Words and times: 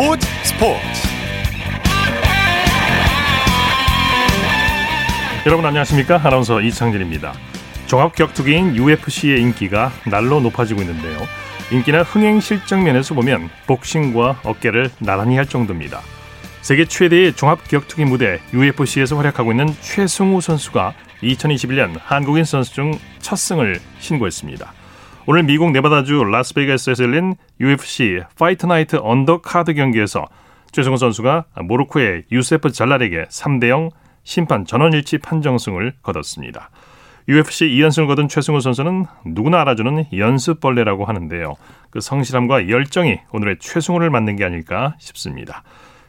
스포츠 0.00 0.26
스포츠. 0.44 0.80
여러분 5.44 5.66
안녕하십니까? 5.66 6.18
아나운서 6.24 6.62
이창진입니다. 6.62 7.34
종합격투기인 7.86 8.76
UFC의 8.76 9.42
인기가 9.42 9.92
날로 10.10 10.40
높아지고 10.40 10.80
있는데요. 10.80 11.18
인기나 11.70 12.02
흥행 12.02 12.40
실적 12.40 12.80
면에서 12.80 13.14
보면 13.14 13.50
복싱과 13.66 14.40
어깨를 14.42 14.88
나란히 15.00 15.36
할 15.36 15.44
정도입니다. 15.44 16.00
세계 16.62 16.86
최대의 16.86 17.34
종합격투기 17.34 18.06
무대 18.06 18.40
UFC에서 18.54 19.18
활약하고 19.18 19.50
있는 19.52 19.68
최승우 19.82 20.40
선수가 20.40 20.94
2021년 21.22 21.98
한국인 22.02 22.44
선수 22.44 22.72
중 22.72 22.98
첫 23.20 23.36
승을 23.36 23.78
신고했습니다 24.00 24.72
오늘 25.26 25.42
미국 25.42 25.70
네바다주 25.72 26.24
라스베이거스에서 26.24 27.04
열린 27.04 27.34
UFC 27.60 28.22
파이트 28.38 28.64
나이트 28.64 28.96
언더카드 28.96 29.74
경기에서 29.74 30.24
최승우 30.72 30.96
선수가 30.96 31.44
모로코의 31.62 32.24
유세프 32.32 32.72
잘랄에게 32.72 33.24
3대 33.24 33.68
0 33.68 33.90
심판 34.22 34.64
전원일치 34.64 35.18
판정승을 35.18 35.94
거뒀습니다. 36.02 36.70
UFC 37.28 37.66
2연승을 37.66 38.06
거둔 38.06 38.28
최승우 38.28 38.60
선수는 38.60 39.04
누구나 39.26 39.60
알아주는 39.60 40.06
연습벌레라고 40.16 41.04
하는데요. 41.04 41.54
그 41.90 42.00
성실함과 42.00 42.70
열정이 42.70 43.20
오늘의 43.32 43.56
최승우를 43.60 44.08
만든 44.08 44.36
게 44.36 44.44
아닐까 44.44 44.94
싶습니다. 44.98 45.62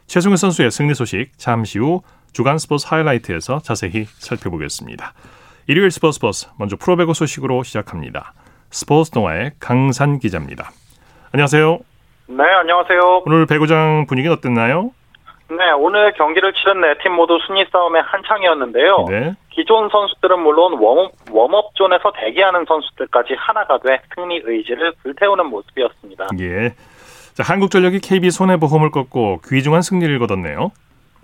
최승우 0.06 0.36
선수의 0.36 0.70
승리 0.70 0.94
소식 0.94 1.32
잠시 1.36 1.78
후 1.78 2.02
주간 2.32 2.56
스포츠 2.56 2.86
하이라이트에서 2.88 3.60
자세히 3.60 4.06
살펴보겠습니다. 4.18 5.12
일요일 5.66 5.90
스포츠 5.90 6.18
버스 6.18 6.48
먼저 6.56 6.76
프로배구 6.76 7.12
소식으로 7.12 7.62
시작합니다. 7.62 8.32
스포츠 8.72 9.10
동아의 9.10 9.52
강산 9.60 10.18
기자입니다. 10.18 10.70
안녕하세요. 11.32 11.78
네, 12.28 12.42
안녕하세요. 12.44 13.22
오늘 13.26 13.44
배구장 13.46 14.06
분위기는 14.08 14.34
어땠나요? 14.34 14.90
네, 15.50 15.70
오늘 15.76 16.12
경기를 16.14 16.54
치른 16.54 16.80
네 16.80 16.94
팀 17.02 17.12
모두 17.12 17.38
순위 17.46 17.64
싸움이 17.70 18.02
한창이었는데요. 18.02 19.04
네. 19.10 19.34
기존 19.50 19.90
선수들은 19.90 20.40
물론 20.40 20.78
웜업, 20.80 21.12
웜업 21.30 21.74
존에서 21.74 22.10
대기하는 22.18 22.64
선수들까지 22.66 23.34
하나가 23.36 23.78
돼 23.78 24.00
승리 24.14 24.40
의지를 24.42 24.94
불태우는 25.02 25.46
모습이었습니다. 25.46 26.28
예. 26.40 26.74
자, 27.34 27.42
한국전력이 27.42 28.00
KB 28.00 28.30
손해보험을 28.30 28.90
꺾고 28.90 29.40
귀중한 29.46 29.82
승리를 29.82 30.18
거뒀네요. 30.18 30.72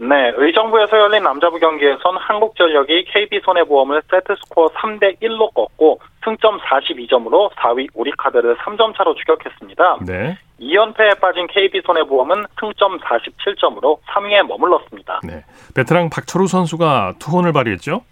네, 0.00 0.32
의정부에서 0.36 0.96
열린 0.96 1.24
남자부 1.24 1.58
경기에선 1.58 2.16
한국전력이 2.18 3.06
KB손해보험을 3.06 4.02
세트스코어 4.08 4.68
3대 4.68 5.20
1로 5.20 5.52
꺾고 5.52 6.00
승점 6.24 6.60
42점으로 6.60 7.50
4위 7.54 7.88
우리카드를 7.94 8.56
3점 8.58 8.96
차로 8.96 9.16
추격했습니다. 9.16 9.98
네. 10.06 10.38
2연패에 10.60 11.20
빠진 11.20 11.48
KB손해보험은 11.48 12.46
승점 12.60 13.00
47점으로 13.00 13.98
3위에 14.06 14.46
머물렀습니다. 14.46 15.20
네. 15.24 15.44
베테랑 15.74 16.10
박철우 16.10 16.46
선수가 16.46 17.14
투혼을 17.18 17.52
발휘했죠? 17.52 18.02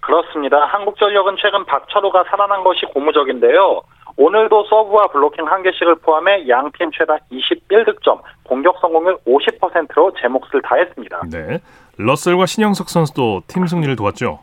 그렇습니다. 0.00 0.58
한국전력은 0.66 1.36
최근 1.40 1.64
박철우가 1.64 2.24
살아난 2.24 2.62
것이 2.62 2.84
고무적인데요. 2.92 3.80
오늘도 4.16 4.64
서브와 4.64 5.08
블로킹 5.08 5.46
한 5.46 5.62
개씩을 5.62 5.96
포함해 5.96 6.48
양팀 6.48 6.90
최다 6.92 7.18
21득점, 7.32 8.20
공격 8.44 8.78
성공률 8.80 9.18
50%로 9.26 10.12
제 10.20 10.28
몫을 10.28 10.62
다했습니다. 10.62 11.22
네. 11.30 11.58
러셀과 11.96 12.46
신영석 12.46 12.88
선수도 12.88 13.42
팀 13.48 13.66
승리를 13.66 13.94
도왔죠. 13.96 14.40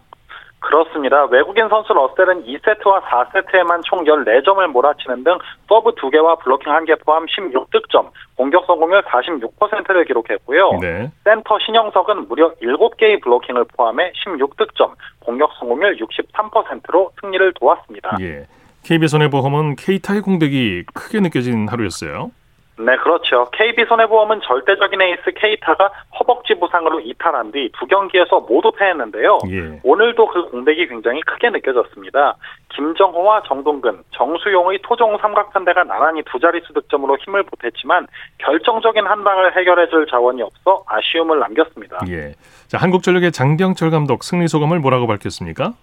그렇습니다. 0.60 1.26
외국인 1.26 1.68
선수 1.70 1.92
러셀은 1.92 2.46
2세트와 2.46 3.02
4세트에만 3.02 3.82
총 3.84 4.04
14점을 4.04 4.66
몰아치는 4.68 5.24
등 5.24 5.38
서브 5.68 5.92
2개와 5.96 6.40
블로킹 6.40 6.72
1개 6.72 7.04
포함 7.04 7.26
16득점, 7.26 8.12
공격 8.36 8.66
성공률 8.68 9.02
46%를 9.04 10.06
기록했고요. 10.06 10.78
네. 10.80 11.10
센터 11.24 11.58
신영석은 11.66 12.28
무려 12.28 12.54
7개의 12.62 13.22
블로킹을 13.24 13.66
포함해 13.76 14.12
16득점, 14.24 14.92
공격 15.20 15.52
성공률 15.58 15.98
63%로 15.98 17.12
승리를 17.20 17.54
도왔습니다. 17.54 18.18
예. 18.22 18.46
KB손해보험은 18.84 19.76
케이타의 19.76 20.22
공백이 20.22 20.86
크게 20.94 21.20
느껴진 21.20 21.68
하루였어요. 21.68 22.32
네, 22.80 22.96
그렇죠. 22.98 23.48
KB손해보험은 23.52 24.42
절대적인 24.42 25.00
에이스 25.00 25.34
케이타가 25.36 25.92
허벅지 26.20 26.56
부상으로 26.56 27.00
이탈한 27.02 27.52
뒤 27.52 27.70
두 27.78 27.86
경기에서 27.86 28.40
모두 28.40 28.72
패했는데요. 28.72 29.40
예. 29.50 29.80
오늘도 29.84 30.28
그 30.28 30.50
공백이 30.50 30.88
굉장히 30.88 31.22
크게 31.22 31.52
느껴졌습니다. 31.52 32.36
김정호와 32.70 33.44
정동근, 33.44 34.02
정수용의 34.12 34.80
토종 34.84 35.18
삼각편대가 35.20 35.84
나란히 35.84 36.24
두 36.24 36.40
자릿수 36.40 36.74
득점으로 36.74 37.18
힘을 37.24 37.44
보탰지만 37.44 38.08
결정적인 38.40 39.06
한 39.06 39.24
방을 39.24 39.56
해결해줄 39.58 40.08
자원이 40.08 40.42
없어 40.42 40.84
아쉬움을 40.88 41.38
남겼습니다. 41.40 42.00
예. 42.10 42.34
자, 42.68 42.80
한국전력의 42.80 43.32
장병철 43.32 43.92
감독 43.92 44.24
승리 44.24 44.48
소감을 44.48 44.80
뭐라고 44.80 45.06
밝혔습니까? 45.06 45.74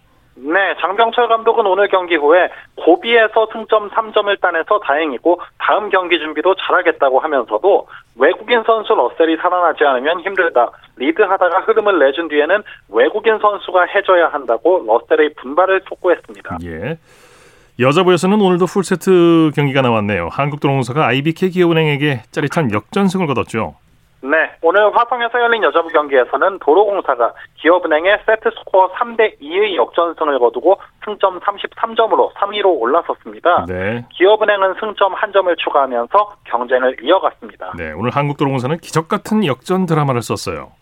네, 0.41 0.75
장병철 0.81 1.29
감독은 1.29 1.67
오늘 1.67 1.89
경기 1.89 2.15
후에 2.15 2.49
고비에서 2.77 3.49
승점 3.53 3.91
3점을 3.91 4.41
따내서 4.41 4.79
다행이고 4.81 5.41
다음 5.59 5.91
경기 5.91 6.19
준비도 6.19 6.55
잘하겠다고 6.55 7.19
하면서도 7.19 7.89
외국인 8.17 8.63
선수 8.65 8.95
러셀이 8.95 9.37
살아나지 9.37 9.85
않으면 9.85 10.21
힘들다. 10.21 10.71
리드하다가 10.97 11.61
흐름을 11.61 11.99
내준 11.99 12.29
뒤에는 12.29 12.63
외국인 12.91 13.39
선수가 13.39 13.87
해줘야 13.95 14.29
한다고 14.29 14.85
러셀의 14.87 15.35
분발을 15.35 15.81
촉구했습니다. 15.89 16.59
예. 16.65 16.99
여자부에서는 17.81 18.41
오늘도 18.41 18.67
풀세트 18.67 19.53
경기가 19.55 19.83
나왔네요. 19.83 20.29
한국도로공사가 20.33 21.07
IBK 21.07 21.51
기업은행에게 21.51 22.23
짜릿한 22.31 22.73
역전승을 22.73 23.27
거뒀죠. 23.29 23.77
네, 24.21 24.51
오늘 24.63 24.97
화성에서 24.97 25.41
열린 25.41 25.63
여자부 25.63 25.89
경기에서는 25.89 26.59
도로공사가 26.59 27.33
기업은행에 27.57 28.19
세트 28.27 28.51
스코어 28.59 28.93
3대 28.95 29.41
2의 29.41 29.77
역전승을 29.77 30.39
거두고 30.41 30.81
승점 31.05 31.39
33점으로 31.41 32.33
3위로 32.35 32.81
올라섰습니다. 32.81 33.67
네. 33.69 34.05
기업은행은 34.15 34.75
승점 34.81 35.15
1점을 35.15 35.57
추가하면서 35.59 36.37
경쟁을 36.45 36.97
이어갔습니다. 37.03 37.73
네, 37.77 37.93
오늘 37.93 38.11
한국도로공사는 38.11 38.79
기적 38.79 39.09
같은 39.09 39.47
역전 39.47 39.87
드라마를 39.87 40.23
썼어요. 40.23 40.73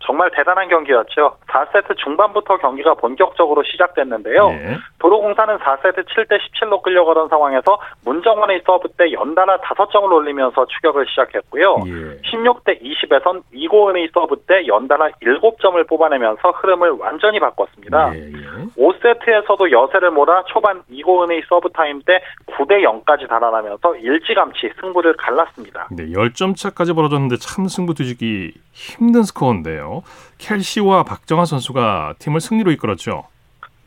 정말 0.00 0.30
대단한 0.30 0.68
경기였죠. 0.68 1.36
4세트 1.56 1.96
중반부터 1.96 2.58
경기가 2.58 2.94
본격적으로 2.94 3.62
시작됐는데요. 3.62 4.48
네. 4.48 4.76
도로공사는 4.98 5.58
4세트 5.58 6.04
7대 6.06 6.38
17로 6.38 6.82
끌려가던 6.82 7.28
상황에서 7.28 7.78
문정원의 8.04 8.62
서브 8.66 8.88
때 8.96 9.12
연달아 9.12 9.58
5점을 9.58 10.12
올리면서 10.12 10.66
추격을 10.66 11.06
시작했고요. 11.08 11.76
예. 11.86 12.20
16대 12.22 12.82
20에선 12.82 13.42
이고은의 13.52 14.10
서브 14.12 14.36
때 14.46 14.66
연달아 14.66 15.10
7점을 15.22 15.88
뽑아내면서 15.88 16.50
흐름을 16.50 16.90
완전히 16.90 17.40
바꿨습니다. 17.40 18.14
예, 18.14 18.20
예. 18.20 18.36
5세트에서도 18.76 19.70
여세를 19.70 20.10
몰아 20.10 20.44
초반 20.48 20.82
이고은의 20.90 21.42
서브 21.48 21.70
타임 21.70 22.02
때 22.02 22.20
9대 22.46 22.82
0까지 22.82 23.28
달아나면서 23.28 23.96
일찌감치 23.96 24.72
승부를 24.80 25.16
갈랐습니다. 25.16 25.88
네, 25.90 26.06
10점 26.06 26.56
차까지 26.56 26.92
벌어졌는데 26.92 27.36
참 27.36 27.68
승부 27.68 27.94
뒤집기 27.94 28.52
힘든 28.72 29.22
스코어인데요. 29.22 30.02
켈시와 30.38 31.02
박정아 31.04 31.44
선수가 31.44 32.14
팀을 32.18 32.40
승리로 32.40 32.70
이끌었죠. 32.72 33.24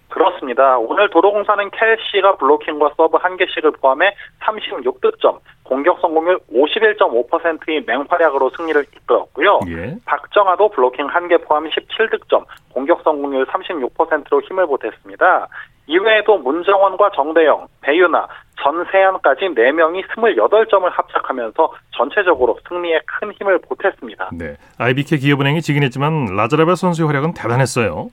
그렇습니다. 0.09 0.77
오늘 0.79 1.09
도로공사는 1.11 1.69
켈시가 1.69 2.37
블로킹과 2.37 2.91
서브 2.97 3.17
한 3.17 3.37
개씩을 3.37 3.71
포함해 3.73 4.15
36득점, 4.41 5.39
공격 5.63 5.99
성공률 6.01 6.39
51.5%의 6.51 7.83
맹활약으로 7.85 8.49
승리를 8.57 8.83
이끌었고요. 8.95 9.59
예. 9.67 9.95
박정아도 10.05 10.69
블로킹 10.69 11.05
한 11.07 11.27
개 11.27 11.37
포함 11.37 11.69
17득점, 11.69 12.43
공격 12.73 13.03
성공률 13.03 13.45
36%로 13.45 14.41
힘을 14.41 14.65
보탰습니다. 14.65 15.47
이외에도 15.85 16.37
문정원과 16.39 17.11
정대영, 17.15 17.67
배유나, 17.81 18.27
전세현까지 18.63 19.45
4명이 19.55 20.03
28점을 20.07 20.89
합작하면서 20.91 21.73
전체적으로 21.95 22.57
승리에 22.67 22.99
큰 23.05 23.31
힘을 23.33 23.59
보탰습니다. 23.59 24.29
네. 24.33 24.57
IBK 24.77 25.19
기업은행이 25.19 25.61
지긴 25.61 25.83
했지만 25.83 26.35
라자레바 26.35 26.75
선수의 26.75 27.07
활약은 27.07 27.33
대단했어요. 27.33 28.09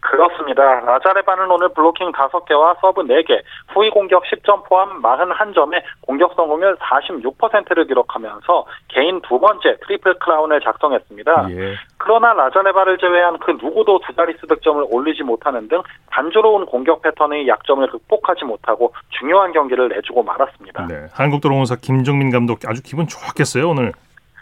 그렇습니다. 0.00 0.80
라자레바는 0.80 1.50
오늘 1.50 1.68
블로킹 1.70 2.12
5개와 2.12 2.80
서브 2.80 3.02
4개, 3.02 3.40
후위 3.68 3.90
공격 3.90 4.22
10점 4.24 4.64
포함 4.64 5.02
41점에 5.02 5.82
공격 6.00 6.34
성공률 6.34 6.76
46%를 6.76 7.86
기록하면서 7.86 8.66
개인 8.88 9.20
두 9.22 9.38
번째 9.38 9.76
트리플 9.86 10.14
크라운을 10.20 10.60
작성했습니다. 10.60 11.48
예. 11.50 11.74
그러나 11.98 12.32
라자레바를 12.32 12.98
제외한 12.98 13.38
그 13.38 13.52
누구도 13.52 14.00
두 14.06 14.14
자릿수 14.14 14.46
득점을 14.46 14.86
올리지 14.88 15.24
못하는 15.24 15.68
등 15.68 15.82
단조로운 16.10 16.66
공격 16.66 17.02
패턴의 17.02 17.48
약점을 17.48 17.86
극복하지 17.88 18.44
못하고 18.44 18.94
중요한 19.18 19.52
경기를 19.52 19.88
내주고 19.88 20.22
말았습니다. 20.22 20.86
네, 20.86 21.06
한국도로공사 21.12 21.76
김종민 21.82 22.30
감독 22.30 22.60
아주 22.66 22.82
기분 22.82 23.06
좋았겠어요 23.06 23.68
오늘. 23.70 23.92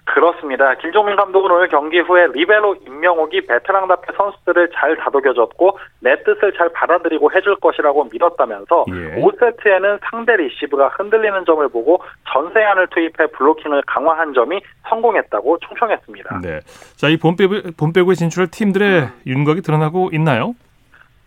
그렇습니다. 0.06 0.74
김종민 0.76 1.16
감독은 1.16 1.50
오늘 1.50 1.68
경기 1.68 1.98
후에 1.98 2.28
리베로 2.32 2.76
임명옥이 2.86 3.46
베테랑답게 3.46 4.12
선수들을 4.16 4.70
잘 4.72 4.96
다독여줬고 4.96 5.78
내 6.00 6.16
뜻을 6.22 6.54
잘 6.56 6.70
받아들이고 6.72 7.32
해줄 7.32 7.56
것이라고 7.56 8.08
믿었다면서 8.12 8.84
예. 8.88 9.20
5세트에는 9.20 9.98
상대 10.08 10.36
리시브가 10.36 10.88
흔들리는 10.96 11.44
점을 11.44 11.68
보고 11.68 12.02
전세안을 12.32 12.86
투입해 12.88 13.32
블로킹을 13.32 13.82
강화한 13.86 14.32
점이 14.32 14.60
성공했다고 14.88 15.58
총평했습니다. 15.58 16.40
네. 16.40 16.60
자, 16.96 17.08
이 17.08 17.16
본배구, 17.16 17.72
본배구에 17.76 18.14
진출할 18.14 18.48
팀들의 18.50 19.00
음. 19.02 19.08
윤곽이 19.26 19.62
드러나고 19.62 20.10
있나요? 20.12 20.54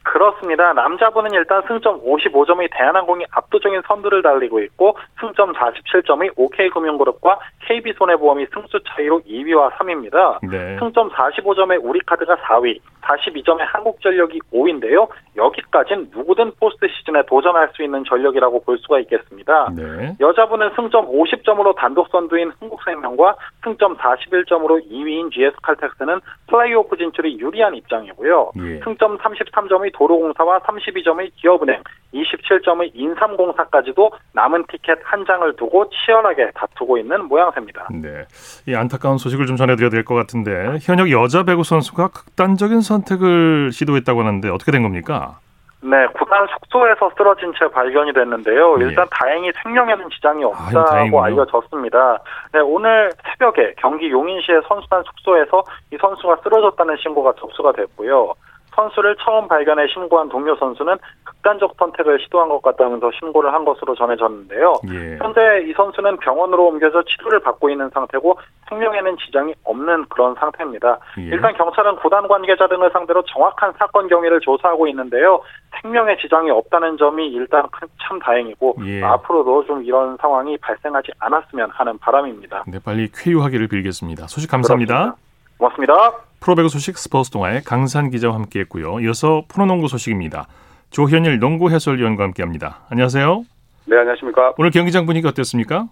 그렇습니다. 0.10 0.74
남자분은 0.74 1.34
일단 1.34 1.62
승점 1.68 2.04
55점의 2.04 2.70
대한항공이 2.72 3.26
압도적인 3.30 3.84
선두를 3.88 4.24
달리고 4.24 4.60
있고 4.62 4.98
승점 5.20 5.54
47점의 5.54 6.32
OK금융그룹과 6.36 7.38
KB손해보험이 7.68 8.48
승수 8.52 8.80
차이로 8.88 9.22
2위와 9.22 9.72
3위입니다. 9.74 10.40
네. 10.50 10.78
승점 10.80 11.12
45점의 11.12 11.80
우리카드가 11.84 12.38
4위, 12.38 12.80
42점의 13.02 13.60
한국전력이 13.68 14.40
5위인데요. 14.52 15.08
여기까지는 15.36 16.10
누구든 16.12 16.54
포스트 16.60 16.88
시즌에 16.88 17.22
도전할 17.28 17.70
수 17.76 17.84
있는 17.84 18.04
전력이라고 18.04 18.64
볼 18.64 18.80
수가 18.80 19.00
있겠습니다. 19.02 19.70
네. 19.76 20.16
여자분은 20.20 20.72
승점 20.76 21.06
50점으로 21.08 21.76
단독 21.76 22.08
선두인 22.10 22.52
흥국생명과 22.60 23.36
승점 23.64 23.98
41점으로 23.98 24.84
2위인 24.90 25.32
GS칼텍스는 25.32 26.20
플레이오프 26.48 26.98
진출이 26.98 27.40
유리한 27.40 27.76
입장이고요. 27.76 28.52
예. 28.58 28.80
승점 28.84 29.20
33점의 29.20 29.94
도로공사와 30.00 30.60
32점의 30.60 31.30
기업은행, 31.36 31.84
27점의 32.14 32.92
인삼공사까지도 32.94 34.12
남은 34.34 34.64
티켓 34.72 34.98
한 35.04 35.26
장을 35.26 35.54
두고 35.58 35.90
치열하게 35.90 36.52
다투고 36.56 36.98
있는 36.98 37.26
모양새입니다. 37.26 37.90
네, 37.92 38.26
이 38.68 38.74
안타까운 38.76 39.18
소식을 39.18 39.46
좀 39.46 39.58
전해드려야 39.58 39.90
될 39.90 40.00
것 40.06 40.16
같은데 40.16 40.78
현역 40.82 41.12
여자 41.12 41.44
배구 41.44 41.64
선수가 41.64 42.08
극단적인 42.08 42.80
선택을 42.82 43.72
시도했다고 43.74 44.22
하는데 44.22 44.50
어떻게 44.50 44.72
된 44.72 44.82
겁니까? 44.82 45.38
네, 45.82 46.08
구단 46.18 46.46
숙소에서 46.48 47.10
쓰러진 47.18 47.54
채 47.58 47.70
발견이 47.72 48.12
됐는데요. 48.14 48.78
예. 48.82 48.86
일단 48.86 49.06
다행히 49.12 49.52
생명에는 49.64 50.10
지장이 50.10 50.44
없다고 50.44 51.22
아, 51.22 51.26
알려졌습니다. 51.26 52.20
네, 52.54 52.60
오늘 52.60 53.12
새벽에 53.30 53.74
경기 53.78 54.10
용인시의 54.10 54.62
선수단 54.68 55.04
숙소에서 55.04 55.64
이 55.94 55.98
선수가 56.00 56.38
쓰러졌다는 56.44 56.98
신고가 56.98 57.34
접수가 57.40 57.74
됐고요. 57.74 58.34
선수를 58.76 59.16
처음 59.20 59.48
발견해 59.48 59.88
신고한 59.88 60.30
동료 60.30 60.56
선수는 60.56 60.98
극단적 61.24 61.76
선택을 61.78 62.20
시도한 62.22 62.50
것 62.50 62.62
같다면서 62.62 63.12
신고를 63.20 63.54
한 63.54 63.66
것으로 63.66 63.96
전해졌는데요. 63.96 64.74
예. 64.92 65.18
현재 65.18 65.66
이 65.68 65.74
선수는 65.74 66.18
병원으로 66.18 66.68
옮겨져 66.68 67.04
치료를 67.04 67.40
받고 67.40 67.70
있는 67.70 67.90
상태고 67.90 68.40
생명에는 68.70 69.18
지장이 69.18 69.54
없는 69.64 70.06
그런 70.10 70.36
상태입니다. 70.36 71.00
예. 71.20 71.24
일단 71.24 71.54
경찰은 71.56 71.98
구단 71.98 72.28
관계자 72.28 72.68
등을 72.68 72.90
상대로 72.92 73.24
정확한 73.24 73.74
사건 73.78 74.08
경위를 74.08 74.40
조사하고 74.42 74.88
있는데요. 74.88 75.42
생명에 75.82 76.18
지장이 76.18 76.50
없다는 76.50 76.98
점이 76.98 77.28
일단 77.30 77.68
참 78.02 78.20
다행이고 78.20 78.76
예. 78.86 79.04
앞으로도 79.04 79.66
좀 79.66 79.84
이런 79.84 80.18
상황이 80.18 80.58
발생하지 80.58 81.12
않았으면 81.20 81.70
하는 81.72 81.98
바람입니다. 82.00 82.64
네, 82.68 82.80
빨리 82.84 83.10
쾌유하기를 83.12 83.68
빌겠습니다. 83.68 84.28
소식 84.28 84.50
감사합니다. 84.50 84.94
그렇습니다. 84.94 85.30
고맙습니다. 85.58 86.29
프로배구 86.42 86.70
소식 86.70 86.98
스포츠 86.98 87.30
동아의 87.32 87.62
강산 87.64 88.10
기자와 88.10 88.36
함께했고요. 88.36 89.00
이어서 89.02 89.44
프로농구 89.50 89.88
소식입니다. 89.88 90.48
조현일 90.90 91.40
농구 91.40 91.70
해설위원과 91.70 92.24
함께합니다. 92.24 92.82
안녕하세요. 92.90 93.44
네, 93.86 93.98
안녕하십니까. 93.98 94.54
오늘 94.58 94.72
경기장 94.72 95.06
분위기 95.06 95.28
어땠습니까? 95.28 95.88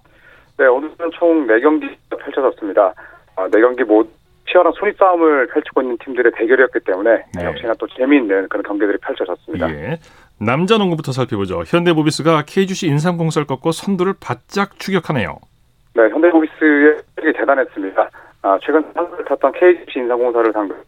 네, 0.58 0.66
오늘은 0.66 0.96
총 1.14 1.48
4경기 1.48 1.96
펼쳐졌습니다. 2.10 2.94
4경기 3.36 3.82
아, 3.82 3.86
모두 3.86 4.10
치열한 4.50 4.74
순위 4.80 4.94
싸움을 4.98 5.48
펼치고 5.48 5.82
있는 5.82 5.98
팀들의 6.04 6.32
대결이었기 6.36 6.80
때문에 6.86 7.24
네. 7.36 7.44
역시나 7.44 7.74
또 7.78 7.88
재미있는 7.88 8.48
그런 8.50 8.64
경기들이 8.64 8.98
펼쳐졌습니다. 9.00 9.70
예. 9.72 10.00
남자 10.40 10.78
농구부터 10.78 11.12
살펴보죠. 11.12 11.64
현대모비스가 11.66 12.44
KGC 12.48 12.88
인삼공사를 12.88 13.46
꺾고 13.46 13.72
선두를 13.72 14.14
바짝 14.20 14.80
추격하네요. 14.80 15.38
네, 15.96 16.04
현대모비스의 16.04 17.02
대단했습니다. 17.36 18.10
아, 18.48 18.58
최근 18.64 18.82
선수를 18.94 19.26
탔던 19.26 19.52
KGC 19.52 20.00
인삼공사를 20.00 20.54
상대로 20.54 20.80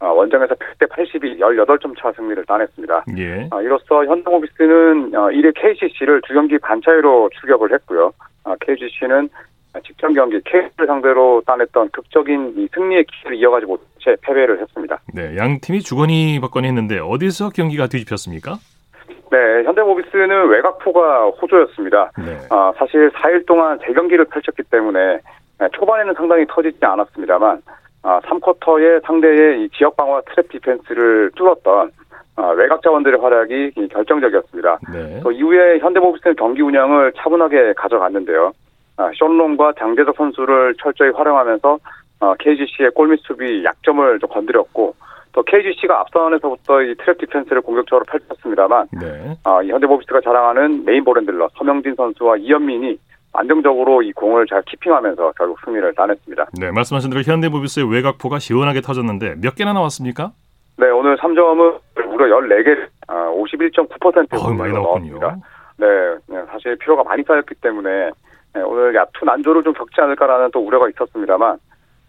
아, 0.00 0.06
원정에서 0.06 0.54
100대 0.54 0.88
82, 0.88 1.38
18점 1.38 1.94
차 2.00 2.10
승리를 2.12 2.42
따냈습니다. 2.46 3.04
예. 3.18 3.48
아, 3.50 3.60
이로써 3.60 4.04
현대모비스는 4.06 5.14
어, 5.14 5.28
1위 5.28 5.52
KCC를 5.54 6.22
두 6.26 6.32
경기 6.32 6.56
반 6.58 6.80
차이로 6.80 7.28
출격을 7.38 7.72
했고요. 7.74 8.12
아, 8.44 8.56
KGC는 8.60 9.28
직전 9.86 10.14
경기 10.14 10.40
KC를 10.44 10.86
상대로 10.86 11.42
따냈던 11.46 11.90
극적인 11.90 12.54
이 12.56 12.68
승리의 12.74 13.04
기회를 13.04 13.36
이어가지 13.38 13.66
못해 13.66 14.16
패배를 14.22 14.60
했습니다. 14.60 14.98
네, 15.14 15.36
양 15.36 15.60
팀이 15.60 15.80
주거니 15.80 16.40
받거니 16.40 16.66
했는데 16.66 16.98
어디서 16.98 17.50
경기가 17.50 17.88
뒤집혔습니까? 17.88 18.56
네, 19.30 19.38
현대모비스는 19.64 20.48
외곽포가 20.48 21.28
호조였습니다. 21.40 22.12
네. 22.18 22.38
아, 22.50 22.72
사실 22.76 23.10
4일 23.10 23.46
동안 23.46 23.78
재경기를 23.86 24.26
펼쳤기 24.26 24.62
때문에 24.64 24.98
네, 24.98 25.20
초반에는 25.70 26.14
상당히 26.14 26.44
터지지 26.48 26.78
않았습니다만 26.84 27.62
아, 28.02 28.20
3쿼터에 28.20 29.04
상대의 29.04 29.64
이 29.64 29.68
지역 29.70 29.96
방어 29.96 30.20
트랩 30.22 30.50
디펜스를 30.50 31.30
뚫었던 31.36 31.90
아, 32.36 32.48
외곽 32.48 32.82
자원들의 32.82 33.20
활약이 33.20 33.88
결정적이었습니다. 33.92 34.78
네. 34.92 35.20
또 35.22 35.30
이후에 35.30 35.78
현대모비스는 35.78 36.36
경기 36.36 36.62
운영을 36.62 37.12
차분하게 37.16 37.74
가져갔는데요. 37.76 38.52
아, 38.96 39.10
션롱과 39.14 39.74
장재석 39.78 40.16
선수를 40.16 40.74
철저히 40.82 41.10
활용하면서 41.10 41.78
아, 42.20 42.34
KGC의 42.38 42.90
골밑 42.94 43.20
수비 43.22 43.64
약점을 43.64 44.18
좀 44.18 44.30
건드렸고 44.30 44.94
또 45.32 45.42
KGC가 45.42 46.00
앞선에서부터 46.00 46.82
이 46.82 46.94
트랩 46.94 47.18
디펜스를 47.18 47.62
공격적으로 47.62 48.04
펼쳤습니다만 48.04 48.88
네. 49.00 49.36
아, 49.44 49.62
이 49.62 49.70
현대모비스가 49.70 50.20
자랑하는 50.20 50.84
메인 50.84 51.04
볼 51.04 51.13
핸들러 51.13 51.48
서명진 51.56 51.94
선수와 51.94 52.36
이현민이 52.36 52.98
안정적으로 53.34 54.02
이 54.02 54.12
공을 54.12 54.46
잘 54.46 54.62
키핑하면서 54.62 55.32
결국 55.36 55.58
승리를 55.64 55.94
따냈습니다. 55.94 56.46
네, 56.60 56.70
말씀하신 56.70 57.10
대로 57.10 57.22
현대모비스의 57.22 57.90
외곽포가 57.90 58.38
시원하게 58.38 58.80
터졌는데 58.82 59.36
몇 59.40 59.54
개나 59.54 59.72
나왔습니까? 59.72 60.32
네, 60.76 60.88
오늘 60.90 61.16
3점은 61.16 61.78
무려 62.08 62.38
14개, 62.40 62.88
51.9% 63.08 64.34
어, 64.34 64.50
많이 64.52 64.72
나왔군요. 64.72 65.18
네, 65.78 65.86
네, 66.28 66.42
사실 66.50 66.76
피로가 66.76 67.02
많이 67.04 67.22
쌓였기 67.22 67.54
때문에 67.56 68.10
네, 68.54 68.60
오늘 68.62 68.94
야투 68.94 69.24
난조를 69.24 69.62
좀 69.62 69.72
겪지 69.72 70.00
않을까라는 70.00 70.50
또 70.52 70.60
우려가 70.60 70.88
있었습니다만 70.90 71.56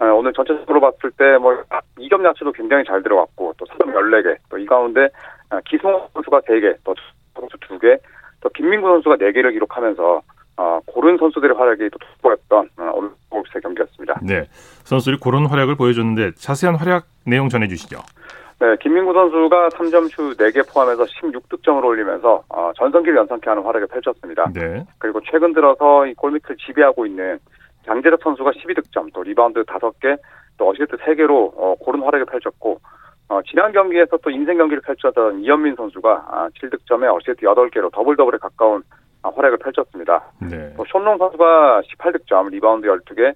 네, 0.02 0.08
오늘 0.08 0.34
전체적으로 0.34 0.81
봤을 0.81 1.12
때 1.12 1.38
뭐 1.38 1.56
2점 1.98 2.24
야투도 2.25 2.52
굉장히 2.52 2.84
잘 2.84 3.02
들어갔고 3.02 3.54
또 3.58 3.66
3점 3.66 3.94
14개, 3.94 4.36
또 4.50 4.58
이 4.58 4.66
가운데 4.66 5.08
아, 5.50 5.60
기승호 5.65 6.10
선수가 6.13 6.42
3개, 6.42 6.75
또 6.84 6.94
선수 7.39 7.58
2개, 7.58 7.98
또 8.42 8.50
김민구 8.50 8.88
선수가 8.88 9.15
4개를 9.18 9.51
기록하면서 9.53 10.22
어, 10.57 10.79
고른 10.86 11.17
선수들의 11.17 11.55
활약이 11.55 11.89
또 11.89 11.98
돋보였던 12.00 12.69
어, 12.77 12.91
오늘 12.93 13.10
골프의 13.29 13.62
경기였습니다. 13.62 14.19
네, 14.22 14.45
선수들이 14.83 15.17
고른 15.17 15.45
활약을 15.45 15.75
보여줬는데 15.75 16.36
자세한 16.36 16.75
활약 16.75 17.05
내용 17.25 17.50
전해주시죠. 17.50 17.98
네, 18.60 18.77
김민구 18.79 19.13
선수가 19.13 19.69
3점 19.69 20.10
슛 20.10 20.38
4개 20.38 20.65
포함해서 20.72 21.03
16득점을 21.03 21.83
올리면서 21.83 22.43
어, 22.50 22.72
전성기를 22.77 23.17
연상케 23.17 23.50
하는 23.50 23.63
활약을 23.63 23.88
펼쳤습니다. 23.88 24.50
네. 24.53 24.86
그리고 25.00 25.19
최근 25.29 25.53
들어서 25.53 26.05
이 26.05 26.13
골밑을 26.13 26.55
지배하고 26.57 27.05
있는 27.05 27.39
장재석 27.86 28.22
선수가 28.24 28.51
12득점, 28.51 29.13
또 29.13 29.24
리바운드 29.24 29.63
5개, 29.63 30.17
또 30.57 30.69
어시스트 30.69 30.98
3개로 30.98 31.51
어, 31.57 31.75
고른 31.79 32.01
활약을 32.01 32.25
펼쳤고 32.25 32.79
어, 33.29 33.41
지난 33.50 33.72
경기에서 33.72 34.17
또 34.17 34.29
인생 34.29 34.57
경기를 34.57 34.81
펼쳤던 34.81 35.41
이현민 35.41 35.75
선수가 35.75 36.25
아, 36.29 36.50
7득점에 36.62 37.13
어시스트 37.13 37.45
8개로 37.45 37.91
더블 37.91 38.15
더블에 38.15 38.38
가까운 38.38 38.83
아, 38.89 38.95
활약을 39.30 39.58
펼쳤습니다. 39.60 40.24
네. 40.39 40.74
또 40.75 40.84
숀 40.92 41.05
롱 41.05 41.18
선수가 41.18 41.82
18득점, 41.82 42.50
리바운드 42.51 42.88
12개, 42.88 43.34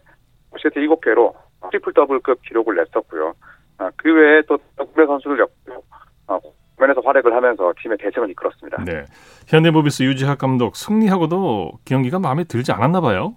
어시스트 0.51 0.79
7개로 0.79 1.33
트리플 1.71 1.93
더블급 1.93 2.41
기록을 2.43 2.75
냈었고요. 2.75 3.33
아, 3.79 3.91
그 3.95 4.13
외에 4.13 4.41
또 4.47 4.57
국내 4.77 5.05
선수들 5.05 5.39
역도 5.39 5.83
아, 6.27 6.39
면에서 6.79 7.01
활약을 7.01 7.33
하면서 7.33 7.73
팀의 7.81 7.97
대승을 7.99 8.29
이끌었습니다. 8.31 8.83
네. 8.83 9.05
현대모비스 9.47 10.03
유재학 10.03 10.37
감독 10.37 10.75
승리하고도 10.75 11.71
경기가 11.85 12.19
마음에 12.19 12.43
들지 12.43 12.71
않았나 12.71 13.01
봐요. 13.01 13.35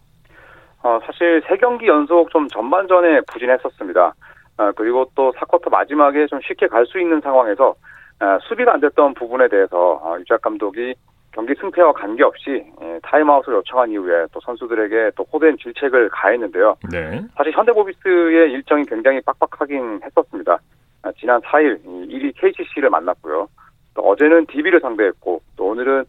어, 0.83 0.99
사실 1.05 1.43
세 1.47 1.57
경기 1.57 1.87
연속 1.87 2.31
좀 2.31 2.49
전반전에 2.49 3.21
부진했었습니다. 3.33 4.15
아, 4.57 4.73
그리고 4.77 5.11
또 5.15 5.33
4쿼터 5.33 5.71
마지막에 5.71 6.27
좀 6.27 6.41
쉽게 6.43 6.67
갈 6.69 6.85
수 6.87 6.99
있는 7.01 7.21
상황에서 7.21 7.75
아, 8.19 8.39
수비가 8.43 8.75
안 8.75 8.81
됐던 8.81 9.15
부분에 9.15 9.49
대해서 9.49 10.01
아, 10.05 10.19
유지학 10.19 10.43
감독이 10.43 10.95
경기 11.33 11.55
승패와 11.61 11.93
관계없이 11.93 12.65
예, 12.83 12.99
타임아웃을 13.03 13.55
요청한 13.55 13.91
이후에 13.91 14.27
또 14.33 14.41
선수들에게 14.41 15.13
또 15.17 15.25
호된 15.33 15.57
질책을 15.59 16.09
가했는데요. 16.11 16.77
네. 16.91 17.23
사실 17.37 17.53
현대모비스의 17.53 18.51
일정이 18.53 18.85
굉장히 18.85 19.21
빡빡하긴 19.21 20.01
했었습니다. 20.05 20.59
아, 21.03 21.13
지난 21.19 21.41
4일 21.43 21.83
1위 21.85 22.33
KCC를 22.37 22.91
만났고요. 22.91 23.49
또 23.95 24.03
어제는 24.03 24.47
DB를 24.47 24.81
상대했고 24.81 25.41
또 25.57 25.65
오늘은 25.67 26.05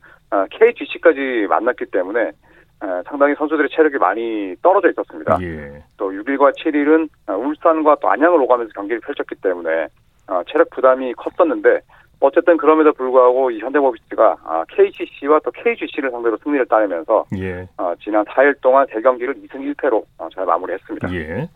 KGC까지 0.49 1.45
아, 1.45 1.47
만났기 1.49 1.85
때문에 1.85 2.31
상당히 3.07 3.35
선수들의 3.35 3.69
체력이 3.69 3.99
많이 3.99 4.55
떨어져 4.63 4.89
있었습니다. 4.89 5.37
예. 5.41 5.83
또 5.97 6.09
6일과 6.11 6.51
7일은 6.57 7.09
울산과 7.27 7.97
또 8.01 8.09
안양을 8.09 8.41
오가면서 8.41 8.73
경기를 8.73 8.99
펼쳤기 9.01 9.35
때문에 9.35 9.87
체력 10.51 10.71
부담이 10.71 11.13
컸었는데 11.13 11.81
어쨌든 12.21 12.55
그럼에도 12.55 12.93
불구하고 12.93 13.51
이 13.51 13.59
현대모비스가 13.59 14.65
KCC와 14.69 15.39
또 15.43 15.51
KGC를 15.51 16.11
상대로 16.11 16.37
승리를 16.43 16.65
따내면서 16.67 17.25
예. 17.37 17.67
지난 18.03 18.23
4일 18.25 18.61
동안 18.61 18.85
대경기를 18.87 19.35
2승 19.35 19.75
1패로 19.75 20.03
잘 20.33 20.45
마무리했습니다. 20.45 21.13
예. 21.13 21.49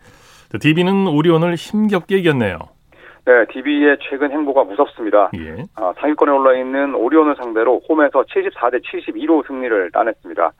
DB는 0.60 1.06
오리온을 1.06 1.54
힘겹게 1.54 2.16
이겼네요. 2.18 2.58
네, 3.26 3.44
DB의 3.46 3.98
최근 4.08 4.30
행보가 4.30 4.64
무섭습니다. 4.64 5.30
예. 5.36 5.64
아, 5.74 5.92
상위권에 5.98 6.30
올라 6.30 6.56
있는 6.56 6.94
오리온을 6.94 7.34
상대로 7.36 7.80
홈에서 7.88 8.22
74대 8.22 8.80
72로 8.84 9.44
승리를 9.46 9.90
따냈습니다. 9.90 10.52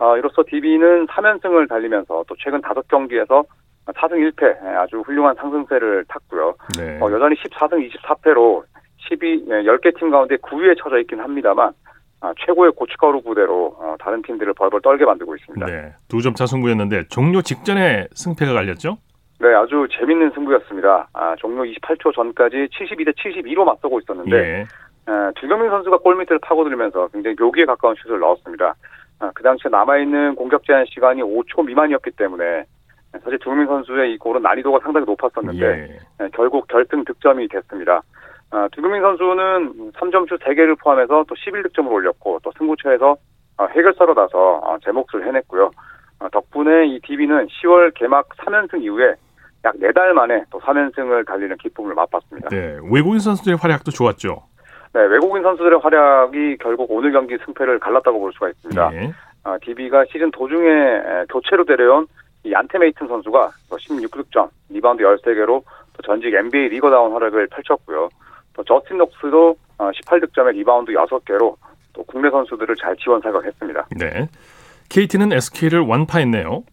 아, 0.00 0.16
이로써 0.16 0.42
DB는 0.48 1.06
3연승을 1.06 1.68
달리면서 1.68 2.24
또 2.26 2.34
최근 2.38 2.60
5경기에서 2.60 3.44
4승 3.86 4.32
1패 4.32 4.64
아주 4.76 5.00
훌륭한 5.00 5.36
상승세를 5.36 6.04
탔고요. 6.08 6.54
네. 6.76 6.98
어, 7.00 7.10
여전히 7.12 7.36
14승 7.36 7.88
24패로 7.88 8.64
12, 9.10 9.46
10개 9.46 9.98
팀 9.98 10.10
가운데 10.10 10.36
9위에 10.36 10.76
처져 10.82 10.98
있긴 10.98 11.20
합니다만 11.20 11.72
아, 12.20 12.32
최고의 12.44 12.72
고춧가루 12.72 13.22
부대로 13.22 13.76
어, 13.78 13.96
다른 14.00 14.22
팀들을 14.22 14.52
벌벌 14.54 14.80
떨게 14.82 15.04
만들고 15.04 15.36
있습니다. 15.36 15.66
네, 15.66 15.94
두 16.08 16.20
점차 16.20 16.46
승부였는데 16.46 17.04
종료 17.08 17.42
직전에 17.42 18.08
승패가 18.12 18.52
갈렸죠? 18.52 18.98
네, 19.40 19.54
아주 19.54 19.86
재밌는 19.92 20.32
승부였습니다. 20.34 21.08
아, 21.12 21.36
종료 21.38 21.62
28초 21.62 22.12
전까지 22.14 22.68
72대 22.72 23.14
72로 23.16 23.64
맞서고 23.64 24.00
있었는데 24.00 24.36
예. 24.36 24.66
아, 25.06 25.30
두경민 25.36 25.70
선수가 25.70 25.98
골밑을 25.98 26.40
파고들면서 26.40 27.08
굉장히 27.08 27.36
묘기에 27.38 27.64
가까운 27.64 27.94
슛을 28.02 28.18
넣었습니다. 28.18 28.74
아, 29.20 29.30
그 29.34 29.42
당시에 29.44 29.70
남아있는 29.70 30.34
공격 30.34 30.64
제한 30.64 30.86
시간이 30.86 31.22
5초 31.22 31.64
미만이었기 31.64 32.10
때문에 32.12 32.64
사실 33.22 33.38
두경민 33.38 33.68
선수의 33.68 34.12
이 34.12 34.18
골은 34.18 34.42
난이도가 34.42 34.80
상당히 34.82 35.06
높았었는데 35.06 35.66
예. 35.66 35.98
네, 36.18 36.28
결국 36.34 36.66
결승 36.66 37.04
득점이 37.04 37.46
됐습니다. 37.48 38.02
아, 38.50 38.68
두경민 38.72 39.02
선수는 39.02 39.92
3점슛 39.92 40.40
3개를 40.40 40.78
포함해서 40.80 41.24
또 41.28 41.34
11득점을 41.34 41.90
올렸고 41.90 42.40
또 42.42 42.52
승부처에서 42.56 43.16
아, 43.58 43.66
해결사로 43.66 44.14
나서 44.14 44.60
아, 44.64 44.78
제 44.82 44.90
몫을 44.90 45.26
해냈고요. 45.26 45.70
아, 46.20 46.28
덕분에 46.30 46.86
이 46.86 47.00
DB는 47.00 47.46
10월 47.46 47.92
개막 47.94 48.28
3연승 48.38 48.82
이후에 48.82 49.14
약네달 49.64 50.14
만에 50.14 50.44
또 50.50 50.60
3연승을 50.60 51.26
달리는 51.26 51.56
기쁨을 51.58 51.94
맛봤습니다. 51.94 52.48
네, 52.50 52.78
외국인 52.90 53.18
선수들의 53.18 53.58
활약도 53.58 53.90
좋았죠. 53.90 54.42
네, 54.94 55.00
외국인 55.02 55.42
선수들의 55.42 55.80
활약이 55.80 56.58
결국 56.58 56.90
오늘 56.90 57.12
경기 57.12 57.36
승패를 57.44 57.80
갈랐다고 57.80 58.18
볼 58.18 58.32
수가 58.32 58.48
있습니다. 58.48 58.90
네. 58.90 59.12
아, 59.44 59.58
DB가 59.60 60.04
시즌 60.10 60.30
도중에 60.30 61.26
교체로 61.28 61.64
데려온 61.64 62.06
이 62.44 62.54
얀테 62.54 62.77
메이튼 62.77 63.08
선수가 63.08 63.50
16득점, 63.70 64.48
리바운드 64.70 65.02
13개로 65.02 65.62
또 65.92 66.02
전직 66.04 66.32
NBA 66.32 66.68
리거다운 66.68 67.12
활약을 67.12 67.48
펼쳤고요. 67.48 68.08
또 68.58 68.64
저스틴 68.64 68.98
녹스도 68.98 69.56
18득점에 69.78 70.48
어, 70.48 70.50
리바운드 70.50 70.92
6개로 70.92 71.54
또 71.92 72.02
국내 72.04 72.28
선수들을 72.28 72.74
잘 72.76 72.96
지원 72.96 73.20
사격했습니다. 73.20 73.86
네. 73.96 74.28
KT는 74.88 75.32
SK를 75.32 75.80
완파했네요. 75.80 76.64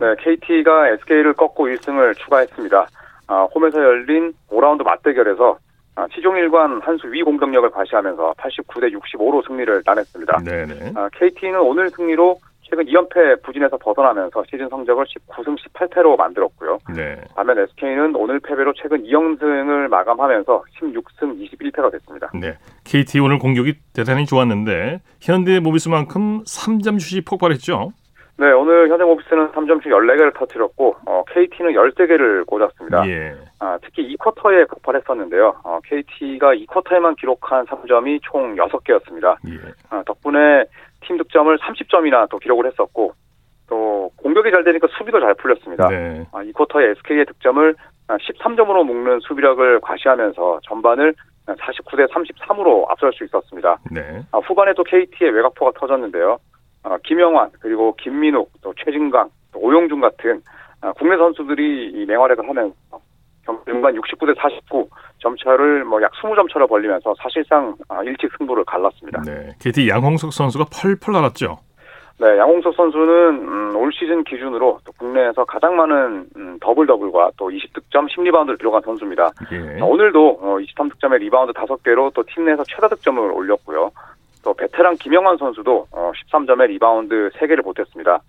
네, 0.00 0.14
KT가 0.20 0.88
SK를 0.90 1.34
꺾고 1.34 1.66
1승을 1.66 2.16
추가했습니다. 2.18 2.86
아, 3.26 3.48
홈에서 3.54 3.82
열린 3.82 4.32
5라운드 4.48 4.84
맞대결에서 4.84 5.58
아, 5.96 6.06
치종일관 6.14 6.80
한수 6.82 7.10
위 7.10 7.22
공격력을 7.22 7.68
과시하면서 7.70 8.34
89대 8.38 8.92
65로 8.92 9.44
승리를 9.46 9.82
따냈습니다. 9.84 10.38
네네. 10.44 10.92
아, 10.94 11.08
KT는 11.14 11.60
오늘 11.60 11.90
승리로 11.90 12.38
최근 12.68 12.84
2연패 12.86 13.42
부진에서 13.42 13.76
벗어나면서 13.78 14.42
시즌 14.50 14.68
성적을 14.68 15.04
19승 15.04 15.56
18패로 15.56 16.16
만들었고요. 16.16 16.78
네. 16.94 17.16
반면 17.34 17.58
SK는 17.58 18.16
오늘 18.16 18.40
패배로 18.40 18.72
최근 18.74 19.04
2연승을 19.04 19.88
마감하면서 19.88 20.64
16승 20.80 21.38
21패가 21.38 21.92
됐습니다. 21.92 22.30
네. 22.34 22.56
KT 22.84 23.20
오늘 23.20 23.38
공격이 23.38 23.74
대단히 23.94 24.26
좋았는데 24.26 25.00
현대 25.20 25.60
모비스만큼 25.60 26.44
3점 26.44 27.00
슛이 27.00 27.22
폭발했죠. 27.22 27.92
네, 28.36 28.50
오늘 28.50 28.88
현대 28.88 29.04
모비스는 29.04 29.52
3점슛 29.52 29.84
14개를 29.86 30.34
터뜨렸고 30.36 30.96
어, 31.06 31.22
KT는 31.28 31.72
13개를 31.72 32.44
꽂았습니다. 32.46 33.08
예. 33.08 33.32
아, 33.60 33.78
특히 33.80 34.12
2쿼터에 34.16 34.68
폭발했었는데요. 34.70 35.54
어, 35.62 35.78
KT가 35.84 36.52
2쿼터에만 36.54 37.16
기록한 37.16 37.64
3점이 37.66 38.18
총 38.22 38.56
6개였습니다. 38.56 39.36
예. 39.48 39.72
아, 39.90 40.02
덕분에 40.04 40.64
팀 41.06 41.16
득점을 41.18 41.56
30점이나 41.58 42.28
또 42.30 42.38
기록을 42.38 42.66
했었고 42.66 43.12
또 43.68 44.10
공격이 44.16 44.50
잘 44.50 44.64
되니까 44.64 44.86
수비도 44.96 45.20
잘 45.20 45.34
풀렸습니다. 45.34 45.88
네. 45.88 46.26
아, 46.32 46.42
2쿼터에 46.42 46.96
SK의 46.96 47.26
득점을 47.26 47.74
13점으로 48.08 48.84
묶는 48.84 49.20
수비력을 49.20 49.80
과시하면서 49.80 50.60
전반을 50.64 51.14
49대 51.46 52.10
33으로 52.10 52.88
앞설 52.90 53.12
수 53.12 53.24
있었습니다. 53.24 53.78
네. 53.90 54.22
아, 54.32 54.38
후반에 54.38 54.72
또 54.74 54.84
KT의 54.84 55.30
외곽포가 55.30 55.72
터졌는데요. 55.78 56.38
어, 56.84 56.96
김영환 57.04 57.50
그리고 57.60 57.94
김민욱 57.96 58.50
또 58.62 58.74
최진광 58.76 59.30
또 59.52 59.60
오용준 59.60 60.00
같은 60.00 60.42
어, 60.82 60.92
국내 60.92 61.16
선수들이 61.16 61.92
이 61.94 62.04
맹활약을 62.04 62.46
하면서 62.46 62.74
경반 63.44 63.94
69대 63.94 64.34
49 64.40 64.88
점차를 65.18 65.84
뭐 65.84 66.00
약 66.02 66.12
20점 66.12 66.52
차로 66.52 66.66
벌리면서 66.66 67.14
사실상 67.22 67.74
어, 67.88 68.02
일찍 68.02 68.30
승부를 68.38 68.64
갈랐습니다. 68.64 69.22
네, 69.22 69.54
KT 69.60 69.88
양홍석 69.88 70.32
선수가 70.32 70.66
펄펄 70.70 71.12
날았죠. 71.12 71.58
네, 72.20 72.38
양홍석 72.38 72.74
선수는 72.76 73.28
음, 73.48 73.76
올 73.76 73.92
시즌 73.92 74.22
기준으로 74.22 74.78
또 74.84 74.92
국내에서 74.92 75.44
가장 75.44 75.74
많은 75.76 76.26
음, 76.36 76.58
더블 76.60 76.86
더블과 76.86 77.32
또 77.36 77.48
20득점, 77.50 78.08
10리바운드를 78.08 78.56
기록한 78.58 78.82
선수입니다. 78.82 79.30
예. 79.50 79.80
오늘도 79.80 80.38
어, 80.40 80.58
23득점에 80.60 81.18
리바운드 81.18 81.52
5개로 81.52 82.12
또 82.14 82.22
팀 82.22 82.44
내에서 82.44 82.62
최다 82.64 82.88
득점을 82.88 83.18
올렸고요. 83.20 83.90
또 84.44 84.54
베테랑 84.54 84.96
김영환 85.00 85.38
선수도 85.38 85.86
어, 85.90 86.12
13점에 86.30 86.68
리바운드 86.68 87.30
3개를 87.34 87.64
보탰습니다. 87.64 88.20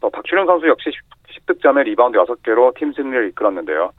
또 0.00 0.10
박준영 0.10 0.46
선수 0.46 0.68
역시 0.68 0.90
10득점에 1.46 1.84
리바운드 1.84 2.18
6개로 2.18 2.74
팀 2.76 2.92
승리를 2.92 3.28
이끌었는데요. 3.30 3.90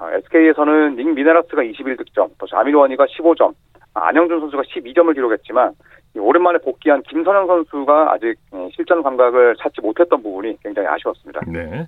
아, 0.00 0.10
SK에서는 0.14 0.96
닉 0.96 1.12
미네라스가 1.12 1.62
21득점, 1.62 2.30
또 2.38 2.46
자밀 2.46 2.70
워니가 2.70 3.04
15점, 3.04 3.52
아, 3.92 4.08
안영준 4.08 4.40
선수가 4.40 4.62
12점을 4.62 5.12
기록했지만 5.14 5.72
오랜만에 6.18 6.58
복귀한 6.58 7.02
김선형 7.02 7.46
선수가 7.46 8.12
아직 8.12 8.34
예, 8.54 8.68
실전 8.74 9.02
감각을 9.02 9.56
찾지 9.60 9.82
못했던 9.82 10.22
부분이 10.22 10.56
굉장히 10.62 10.88
아쉬웠습니다. 10.88 11.40
네. 11.46 11.86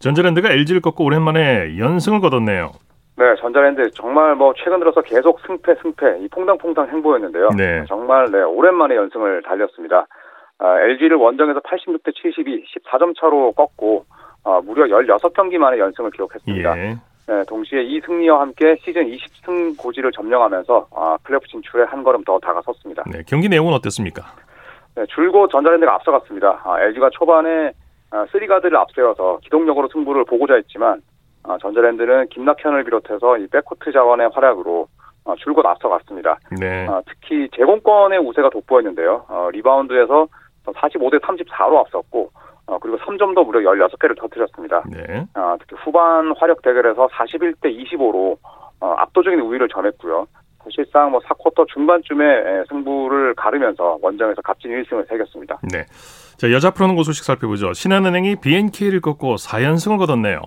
전자랜드가 0.00 0.50
LG를 0.50 0.80
꺾고 0.82 1.04
오랜만에 1.04 1.78
연승을 1.78 2.20
거뒀네요. 2.20 2.72
네, 3.16 3.24
전자랜드 3.40 3.90
정말 3.92 4.34
뭐 4.34 4.52
최근 4.56 4.80
들어서 4.80 5.00
계속 5.00 5.40
승패 5.46 5.76
승패 5.80 6.18
이 6.20 6.28
퐁당퐁당 6.28 6.88
행보였는데요. 6.88 7.50
네. 7.56 7.84
정말 7.88 8.30
네, 8.30 8.42
오랜만에 8.42 8.96
연승을 8.96 9.42
달렸습니다. 9.42 10.06
아, 10.58 10.80
LG를 10.80 11.16
원정에서 11.16 11.60
86대 11.60 12.12
72, 12.14 12.64
14점 12.64 13.18
차로 13.18 13.52
꺾고 13.52 14.04
아, 14.44 14.60
무려 14.62 14.84
16경기 14.84 15.56
만에 15.56 15.78
연승을 15.78 16.10
기록했습니다. 16.10 16.78
예. 16.78 16.96
네, 17.26 17.42
동시에 17.48 17.82
이 17.82 18.00
승리와 18.04 18.40
함께 18.40 18.76
시즌 18.84 19.06
20승 19.06 19.76
고지를 19.78 20.12
점령하면서 20.12 20.88
아, 20.94 21.16
플레이오프 21.24 21.46
진출에 21.48 21.84
한 21.84 22.02
걸음 22.02 22.22
더 22.24 22.38
다가섰습니다. 22.38 23.04
네, 23.10 23.22
경기 23.26 23.48
내용은 23.48 23.72
어땠습니까? 23.72 24.22
네, 24.94 25.04
줄곧 25.06 25.48
전자랜드가 25.50 25.94
앞서갔습니다. 25.94 26.62
아, 26.64 26.80
LG가 26.82 27.10
초반에 27.10 27.72
아, 28.10 28.26
3가드를 28.26 28.74
앞세워서 28.74 29.38
기동력으로 29.42 29.88
승부를 29.88 30.24
보고자 30.26 30.54
했지만 30.54 31.00
아, 31.44 31.56
전자랜드는 31.60 32.28
김낙현을 32.28 32.84
비롯해서 32.84 33.38
이 33.38 33.46
백코트 33.46 33.90
자원의 33.92 34.30
활약으로 34.34 34.88
아, 35.24 35.34
줄곧 35.38 35.64
앞서갔습니다. 35.64 36.38
네. 36.60 36.86
아, 36.88 37.00
특히 37.06 37.48
제공권의 37.56 38.18
우세가 38.18 38.50
돋보였는데요. 38.50 39.24
어, 39.28 39.48
리바운드에서 39.50 40.28
45대 40.66 41.20
34로 41.20 41.78
앞섰고 41.78 42.30
어, 42.66 42.78
그리고 42.78 42.96
3점도 42.98 43.44
무려 43.44 43.60
16개를 43.60 44.18
터뜨렸습니다. 44.18 44.82
네. 44.90 45.26
어, 45.34 45.56
특히 45.60 45.76
후반 45.82 46.32
화력 46.38 46.62
대결에서 46.62 47.08
41대 47.08 47.64
25로 47.64 48.38
어, 48.80 48.94
압도적인 48.98 49.38
우위를 49.40 49.68
점했고요. 49.68 50.26
사실상 50.64 51.10
뭐 51.10 51.20
4쿼터 51.20 51.66
중반쯤에 51.68 52.64
승부를 52.68 53.34
가르면서 53.34 53.98
원정에서 54.00 54.40
값진 54.40 54.70
1승을 54.70 55.06
새겼습니다. 55.08 55.58
네. 55.70 55.84
자, 56.38 56.50
여자 56.50 56.70
프로농구 56.70 57.04
소식 57.04 57.24
살펴보죠. 57.24 57.74
신한은행이 57.74 58.36
BNK를 58.36 59.00
꺾고 59.00 59.34
4연승을 59.34 59.98
거뒀네요. 59.98 60.40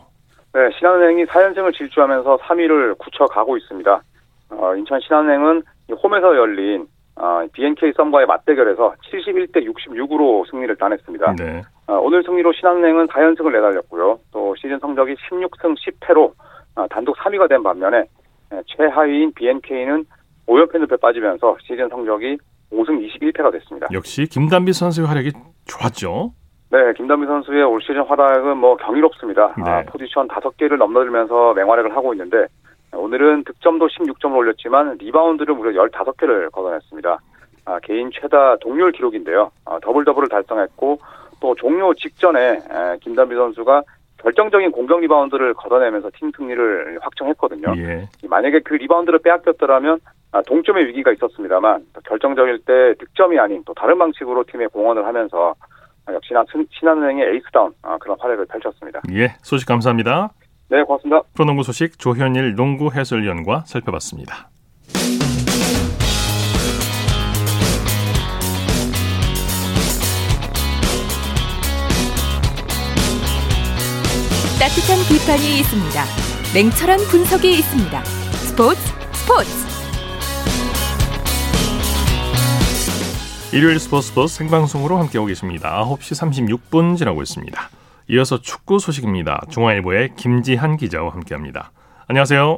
네, 0.53 0.69
신한은행이 0.79 1.25
4연승을 1.25 1.77
질주하면서 1.77 2.38
3위를 2.38 2.97
굳혀가고 2.97 3.57
있습니다. 3.57 4.01
어, 4.50 4.75
인천 4.75 5.00
신한은행은 5.01 5.62
홈에서 6.03 6.36
열린 6.36 6.88
어, 7.15 7.45
BNK 7.51 7.93
썸과의 7.95 8.25
맞대결에서 8.27 8.95
71대 9.12 9.65
66으로 9.65 10.50
승리를 10.50 10.75
따냈습니다. 10.77 11.36
네. 11.38 11.62
어, 11.88 11.94
오늘 12.00 12.22
승리로 12.24 12.51
신한은행은 12.53 13.08
4연승을 13.08 13.51
내달렸고요. 13.53 14.20
또 14.32 14.53
시즌 14.56 14.77
성적이 14.79 15.15
16승 15.29 15.75
10패로 15.77 16.34
어, 16.75 16.88
단독 16.89 17.15
3위가 17.17 17.48
된 17.50 17.63
반면에 17.63 18.03
예, 18.53 18.62
최하위인 18.65 19.34
BNK는 19.34 20.06
5연패 20.48 20.79
늪에 20.79 20.98
빠지면서 20.98 21.58
시즌 21.62 21.88
성적이 21.89 22.38
5승 22.72 23.08
21패가 23.08 23.51
됐습니다. 23.53 23.88
역시 23.94 24.25
김단비 24.25 24.74
선수의 24.74 25.08
활약이 25.08 25.32
좋았죠. 25.65 26.34
네, 26.70 26.77
김단비 26.98 27.25
선수의 27.25 27.63
올 27.63 27.82
시즌 27.82 28.01
활약은 28.03 28.58
뭐 28.58 28.75
경이롭습니다. 28.75 29.56
네. 29.58 29.72
아, 29.72 29.84
포지션 29.84 30.27
5개를 30.27 30.77
넘나들면서 30.77 31.53
맹활약을 31.53 31.96
하고 31.96 32.13
있는데 32.13 32.48
오늘은 32.94 33.46
득점도 33.46 33.88
16점을 33.88 34.36
올렸지만 34.36 34.98
리바운드를 35.00 35.56
무려 35.56 35.82
15개를 35.82 36.51
걷어냈습니다. 36.51 37.17
아, 37.65 37.79
개인 37.79 38.10
최다 38.12 38.58
동률 38.58 38.91
기록인데요. 38.91 39.51
아, 39.65 39.79
더블 39.82 40.03
더블을 40.03 40.27
달성했고 40.27 41.00
또 41.39 41.56
종료 41.56 41.94
직전에 41.94 42.39
에, 42.39 42.98
김단비 43.01 43.36
선수가 43.36 43.84
결정적인 44.20 44.72
공격 44.72 45.00
리바운드를 45.01 45.53
걷어내면서 45.53 46.10
팀 46.15 46.32
승리를 46.36 47.00
확정했거든요. 47.01 47.74
예. 47.77 48.08
만약에 48.27 48.62
그 48.62 48.74
리바운드를 48.74 49.20
빼앗겼더라면 49.20 50.00
아, 50.32 50.41
동점의 50.41 50.88
위기가 50.88 51.12
있었습니다만 51.13 51.86
결정적일 52.06 52.60
때 52.65 52.94
득점이 53.00 53.39
아닌 53.39 53.63
또 53.65 53.74
다른 53.74 53.98
방식으로 53.98 54.44
팀에 54.51 54.67
공헌을 54.67 55.06
하면서 55.06 55.53
역시나 56.12 56.44
신한은행의 56.72 57.36
에이스다운 57.36 57.74
아, 57.82 57.98
그런 57.98 58.17
활약을 58.20 58.46
펼쳤습니다. 58.48 59.01
예, 59.12 59.36
소식 59.41 59.67
감사합니다. 59.67 60.32
네, 60.70 60.84
고맙습니다. 60.84 61.22
프로농구 61.34 61.63
소식 61.63 61.98
조현일 61.98 62.56
농구 62.56 62.91
해설위원과 62.91 63.63
살펴봤습니다. 63.65 64.50
따뜻한 74.67 75.00
비판이 75.07 75.59
있습니다. 75.59 76.03
냉철한 76.53 77.00
분석이 77.09 77.51
있습니다. 77.51 78.03
스포츠 78.03 78.81
스포츠 79.13 79.50
일요일 83.55 83.79
스포츠 83.79 84.09
스포츠 84.09 84.36
생방송으로 84.36 84.97
함께하고 84.97 85.27
계십니다. 85.27 85.86
9시 85.86 86.59
36분 86.69 86.97
지나고 86.97 87.21
있습니다. 87.21 87.69
이어서 88.09 88.41
축구 88.41 88.79
소식입니다. 88.79 89.39
중앙일보의 89.50 90.15
김지한 90.17 90.75
기자와 90.75 91.13
함께합니다. 91.13 91.71
안녕하세요. 92.07 92.57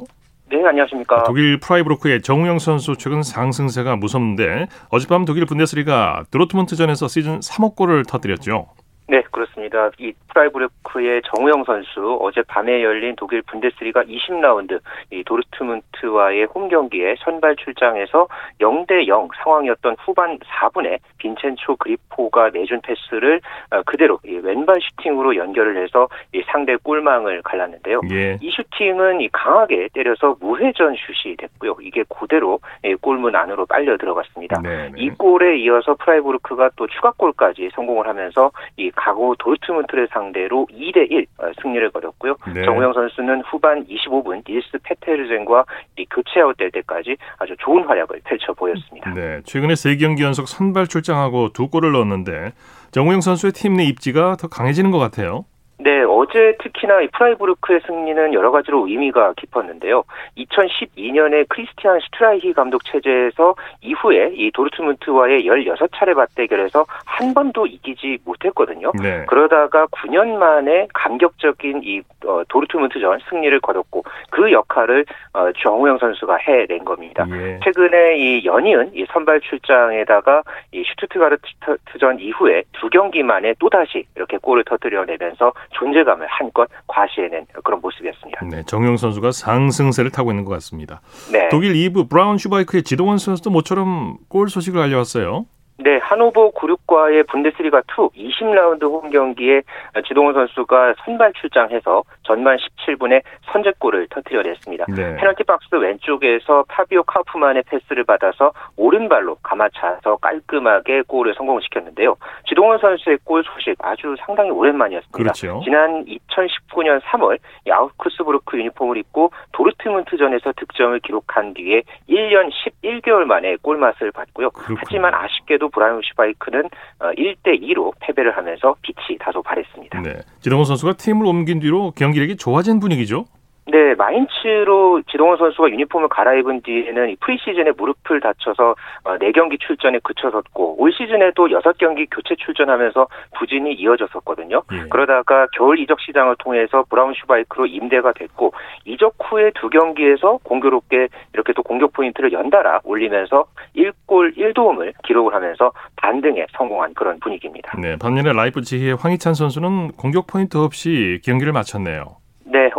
네, 0.50 0.66
안녕하십니까. 0.66 1.22
독일 1.22 1.60
프라이부르크의 1.60 2.22
정우영 2.22 2.58
선수 2.58 2.96
최근 2.96 3.22
상승세가 3.22 3.94
무서운데 3.94 4.66
어젯밤 4.88 5.24
독일 5.24 5.46
분데스리가 5.46 6.24
도르트문트전에서 6.32 7.06
시즌 7.06 7.38
3호 7.38 7.76
골을 7.76 8.04
터뜨렸죠. 8.04 8.66
네, 9.10 9.24
그렇습니다. 9.32 9.90
이 9.98 10.12
프라이부르크의 10.28 11.22
정우영 11.24 11.64
선수 11.64 12.16
어제 12.22 12.42
밤에 12.42 12.80
열린 12.84 13.16
독일 13.16 13.42
분데스리가 13.42 14.04
20라운드 14.04 14.78
이 15.10 15.24
도르트문트와의 15.24 16.44
홈 16.44 16.68
경기에 16.68 17.16
선발 17.18 17.56
출장해서 17.56 18.28
0대 18.60 19.08
0 19.08 19.28
상황이었던 19.42 19.96
후반 19.98 20.38
4분에 20.38 20.98
빈첸초 21.18 21.74
그리포가 21.74 22.50
내준 22.50 22.80
패스를 22.82 23.40
어, 23.72 23.82
그대로 23.82 24.20
이 24.24 24.36
왼발 24.36 24.78
슈팅으로 24.80 25.34
연결을 25.34 25.82
해서 25.82 26.08
이 26.32 26.40
상대 26.46 26.76
골망을 26.76 27.42
갈랐는데요. 27.42 28.02
예. 28.12 28.38
이 28.40 28.48
슈팅은 28.52 29.22
이 29.22 29.28
강하게 29.30 29.88
때려서 29.92 30.36
무회전 30.40 30.94
슛이 30.94 31.34
됐고요. 31.36 31.74
이게 31.82 32.04
그대로 32.08 32.60
골문 33.00 33.34
안으로 33.34 33.66
빨려 33.66 33.96
들어갔습니다. 33.96 34.62
네네. 34.62 34.92
이 34.98 35.10
골에 35.10 35.58
이어서 35.58 35.96
프라이부르크가 35.96 36.70
또 36.76 36.86
추가골까지 36.86 37.70
성공을 37.74 38.06
하면서 38.06 38.52
이 38.76 38.92
강호 39.00 39.34
도르트문트를 39.36 40.08
상대로 40.12 40.66
2대 40.70 41.10
1 41.10 41.26
어, 41.38 41.50
승리를 41.62 41.90
거뒀고요. 41.90 42.36
네. 42.54 42.62
정우영 42.64 42.92
선수는 42.92 43.42
후반 43.50 43.84
25분 43.86 44.42
닐스 44.46 44.78
페테르젠과 44.82 45.64
교체 46.10 46.40
아웃 46.40 46.56
될 46.56 46.70
때까지 46.70 47.16
아주 47.38 47.56
좋은 47.60 47.84
활약을 47.84 48.20
펼쳐 48.24 48.52
보였습니다. 48.52 49.12
네, 49.14 49.40
최근에 49.44 49.74
세 49.74 49.96
경기 49.96 50.22
연속 50.22 50.48
선발 50.48 50.86
출장하고 50.86 51.52
두 51.52 51.68
골을 51.68 51.92
넣었는데 51.92 52.52
정우영 52.90 53.20
선수의 53.20 53.52
팀 53.52 53.70
내 53.70 53.84
입지가 53.84 54.36
더 54.36 54.48
강해지는 54.48 54.90
것 54.90 54.98
같아요. 54.98 55.44
네, 55.82 56.02
어제 56.02 56.56
특히나 56.60 57.00
이 57.00 57.08
프라이부르크의 57.08 57.80
승리는 57.86 58.34
여러 58.34 58.50
가지로 58.50 58.86
의미가 58.86 59.32
깊었는데요. 59.36 60.04
2012년에 60.36 61.46
크리스티안 61.48 62.00
슈트라이히 62.00 62.52
감독 62.52 62.84
체제에서 62.84 63.54
이후에 63.80 64.32
이 64.34 64.50
도르트문트와의 64.52 65.46
16차례 65.46 66.14
맞대결에서 66.14 66.84
한 67.06 67.32
번도 67.32 67.66
이기지 67.66 68.18
못했거든요. 68.24 68.92
네. 69.02 69.24
그러다가 69.26 69.86
9년 69.86 70.36
만에 70.36 70.86
감격적인 70.92 71.80
이 71.82 72.02
어, 72.26 72.42
도르트문트전 72.48 73.20
승리를 73.30 73.58
거뒀고 73.60 74.04
그 74.30 74.52
역할을 74.52 75.06
어, 75.32 75.50
정우영 75.62 75.98
선수가 75.98 76.36
해낸 76.36 76.84
겁니다. 76.84 77.26
예. 77.30 77.58
최근에 77.64 78.18
이 78.18 78.44
연이은 78.44 78.90
이 78.94 79.06
선발 79.10 79.40
출장에다가 79.40 80.42
이 80.72 80.84
슈투트가르트전 80.84 82.20
이후에 82.20 82.64
두 82.72 82.90
경기 82.90 83.22
만에 83.22 83.54
또다시 83.58 84.04
이렇게 84.16 84.36
골을 84.36 84.64
터뜨려내면서 84.64 85.52
존재감을 85.70 86.26
한껏 86.28 86.68
과시해낸 86.86 87.46
그런 87.64 87.80
모습이었습니다. 87.80 88.44
네, 88.50 88.62
정용 88.64 88.96
선수가 88.96 89.32
상승세를 89.32 90.10
타고 90.10 90.30
있는 90.30 90.44
것 90.44 90.52
같습니다. 90.54 91.00
네. 91.32 91.48
독일 91.50 91.72
2부 91.74 92.08
브라운 92.08 92.38
슈바이크의 92.38 92.82
지동원 92.82 93.18
선수도 93.18 93.50
모처럼 93.50 94.18
골 94.28 94.48
소식을 94.48 94.80
알려왔어요. 94.80 95.46
네, 95.82 95.96
하노버 95.96 96.50
96과의 96.50 97.26
분데스리가 97.28 97.82
2 98.14 98.28
20라운드 98.28 98.82
홈 98.82 99.08
경기에 99.10 99.62
지동원 100.06 100.34
선수가 100.34 100.94
선발 101.04 101.32
출장해서 101.40 102.02
전반 102.30 102.56
17분에 102.58 103.22
선제골을 103.50 104.06
터뜨려 104.08 104.42
냈습니다. 104.42 104.86
네. 104.94 105.16
페널티 105.16 105.42
박스 105.42 105.74
왼쪽에서 105.74 106.64
파비오 106.68 107.02
카프만의 107.02 107.64
패스를 107.66 108.04
받아서 108.04 108.52
오른발로 108.76 109.38
감아차서 109.42 110.16
깔끔하게 110.16 111.02
골을 111.08 111.34
성공시켰는데요. 111.34 112.16
지동원 112.48 112.78
선수의 112.78 113.18
골 113.24 113.42
소식 113.42 113.74
아주 113.80 114.14
상당히 114.24 114.50
오랜만이었습니다. 114.50 115.16
그렇죠. 115.16 115.60
지난 115.64 116.04
2019년 116.04 117.00
3월 117.00 117.38
아우크스부르크 117.68 118.58
유니폼을 118.58 118.96
입고 118.98 119.32
도르트문트전에서 119.52 120.52
득점을 120.56 121.00
기록한 121.00 121.54
뒤에 121.54 121.82
1년 122.08 122.48
11개월 122.84 123.24
만에 123.24 123.56
골맛을 123.60 124.12
봤고요. 124.12 124.50
그렇군요. 124.50 124.78
하지만 124.78 125.14
아쉽게도 125.14 125.70
브라이언 125.70 126.02
슈바이크는 126.04 126.62
1대 127.00 127.48
어, 127.48 127.66
2로 127.66 127.92
패배를 127.98 128.36
하면서 128.36 128.76
빛이 128.82 129.18
다소 129.18 129.42
바랬습니다. 129.42 130.00
네. 130.02 130.20
지동원 130.40 130.64
선수가 130.64 130.92
팀을 130.92 131.26
옮긴 131.26 131.58
뒤로 131.58 131.92
경기력이 131.96 132.36
좋아진 132.36 132.80
분위기죠? 132.80 133.26
네, 133.70 133.94
마인츠로 133.94 135.02
지동원 135.10 135.38
선수가 135.38 135.70
유니폼을 135.70 136.08
갈아입은 136.08 136.62
뒤에는 136.62 137.16
프리시즌에 137.20 137.72
무릎을 137.76 138.20
다쳐서 138.20 138.74
4경기 139.04 139.54
어, 139.54 139.56
출전에 139.60 140.00
그쳤었고 140.02 140.82
올 140.82 140.92
시즌에도 140.92 141.46
6경기 141.46 142.08
교체 142.10 142.34
출전하면서 142.34 143.06
부진이 143.38 143.74
이어졌었거든요. 143.74 144.62
예. 144.72 144.88
그러다가 144.88 145.46
겨울 145.56 145.78
이적 145.78 146.00
시장을 146.00 146.36
통해서 146.38 146.84
브라운슈바이크로 146.90 147.66
임대가 147.66 148.12
됐고 148.12 148.52
이적 148.84 149.14
후에 149.20 149.52
두 149.54 149.68
경기에서 149.68 150.38
공교롭게 150.42 151.08
이렇게 151.34 151.52
또 151.52 151.62
공격 151.62 151.92
포인트를 151.92 152.32
연달아 152.32 152.80
올리면서 152.84 153.46
1골 153.76 154.36
1도움을 154.36 154.94
기록을 155.04 155.32
하면서 155.34 155.72
반등에 155.96 156.46
성공한 156.56 156.92
그런 156.94 157.20
분위기입니다. 157.20 157.78
네, 157.80 157.96
반면에 157.96 158.32
라이프치히의 158.32 158.96
황희찬 158.96 159.34
선수는 159.34 159.92
공격 159.92 160.26
포인트 160.26 160.56
없이 160.56 161.20
경기를 161.24 161.52
마쳤네요. 161.52 162.19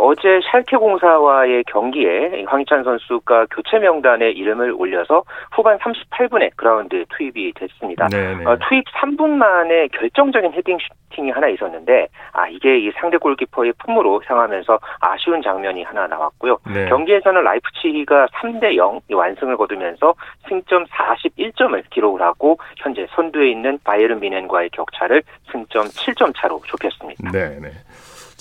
네, 0.02 0.08
어제 0.08 0.40
샬케 0.50 0.76
공사와의 0.76 1.64
경기에 1.64 2.44
황희찬 2.46 2.82
선수가 2.82 3.46
교체 3.50 3.78
명단에 3.78 4.30
이름을 4.30 4.72
올려서 4.72 5.22
후반 5.52 5.78
38분에 5.78 6.50
그라운드 6.56 7.04
투입이 7.10 7.52
됐습니다. 7.54 8.08
어, 8.44 8.56
투입 8.68 8.84
3분 9.00 9.30
만에 9.30 9.86
결정적인 9.88 10.52
헤딩 10.52 10.78
슈팅이 11.10 11.30
하나 11.30 11.48
있었는데 11.48 12.08
아 12.32 12.48
이게 12.48 12.78
이 12.78 12.90
상대 12.96 13.16
골키퍼의 13.16 13.74
품으로 13.78 14.20
향하면서 14.26 14.78
아쉬운 15.00 15.40
장면이 15.40 15.84
하나 15.84 16.06
나왔고요. 16.08 16.58
네. 16.74 16.88
경기에서는 16.88 17.42
라이프치히가 17.42 18.26
3대 18.26 18.76
0 18.76 19.00
완승을 19.10 19.56
거두면서 19.56 20.14
승점 20.48 20.84
41점을 20.86 21.82
기록을 21.90 22.20
하고 22.22 22.58
현재 22.76 23.06
선두에 23.14 23.50
있는 23.50 23.78
바이에른 23.84 24.20
뮌헨과의 24.20 24.70
격차를 24.70 25.22
승점 25.52 25.84
7점 25.84 26.32
차로 26.36 26.60
좁혔습니다. 26.66 27.30
네, 27.30 27.58
네. 27.60 27.68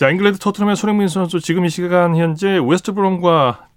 자, 0.01 0.09
잉글랜드 0.09 0.39
토트넘의 0.39 0.77
손흥민 0.77 1.07
선수 1.07 1.39
지금 1.39 1.63
이 1.63 1.69
시간 1.69 2.17
현재 2.17 2.57
웨스트브롬과 2.59 3.67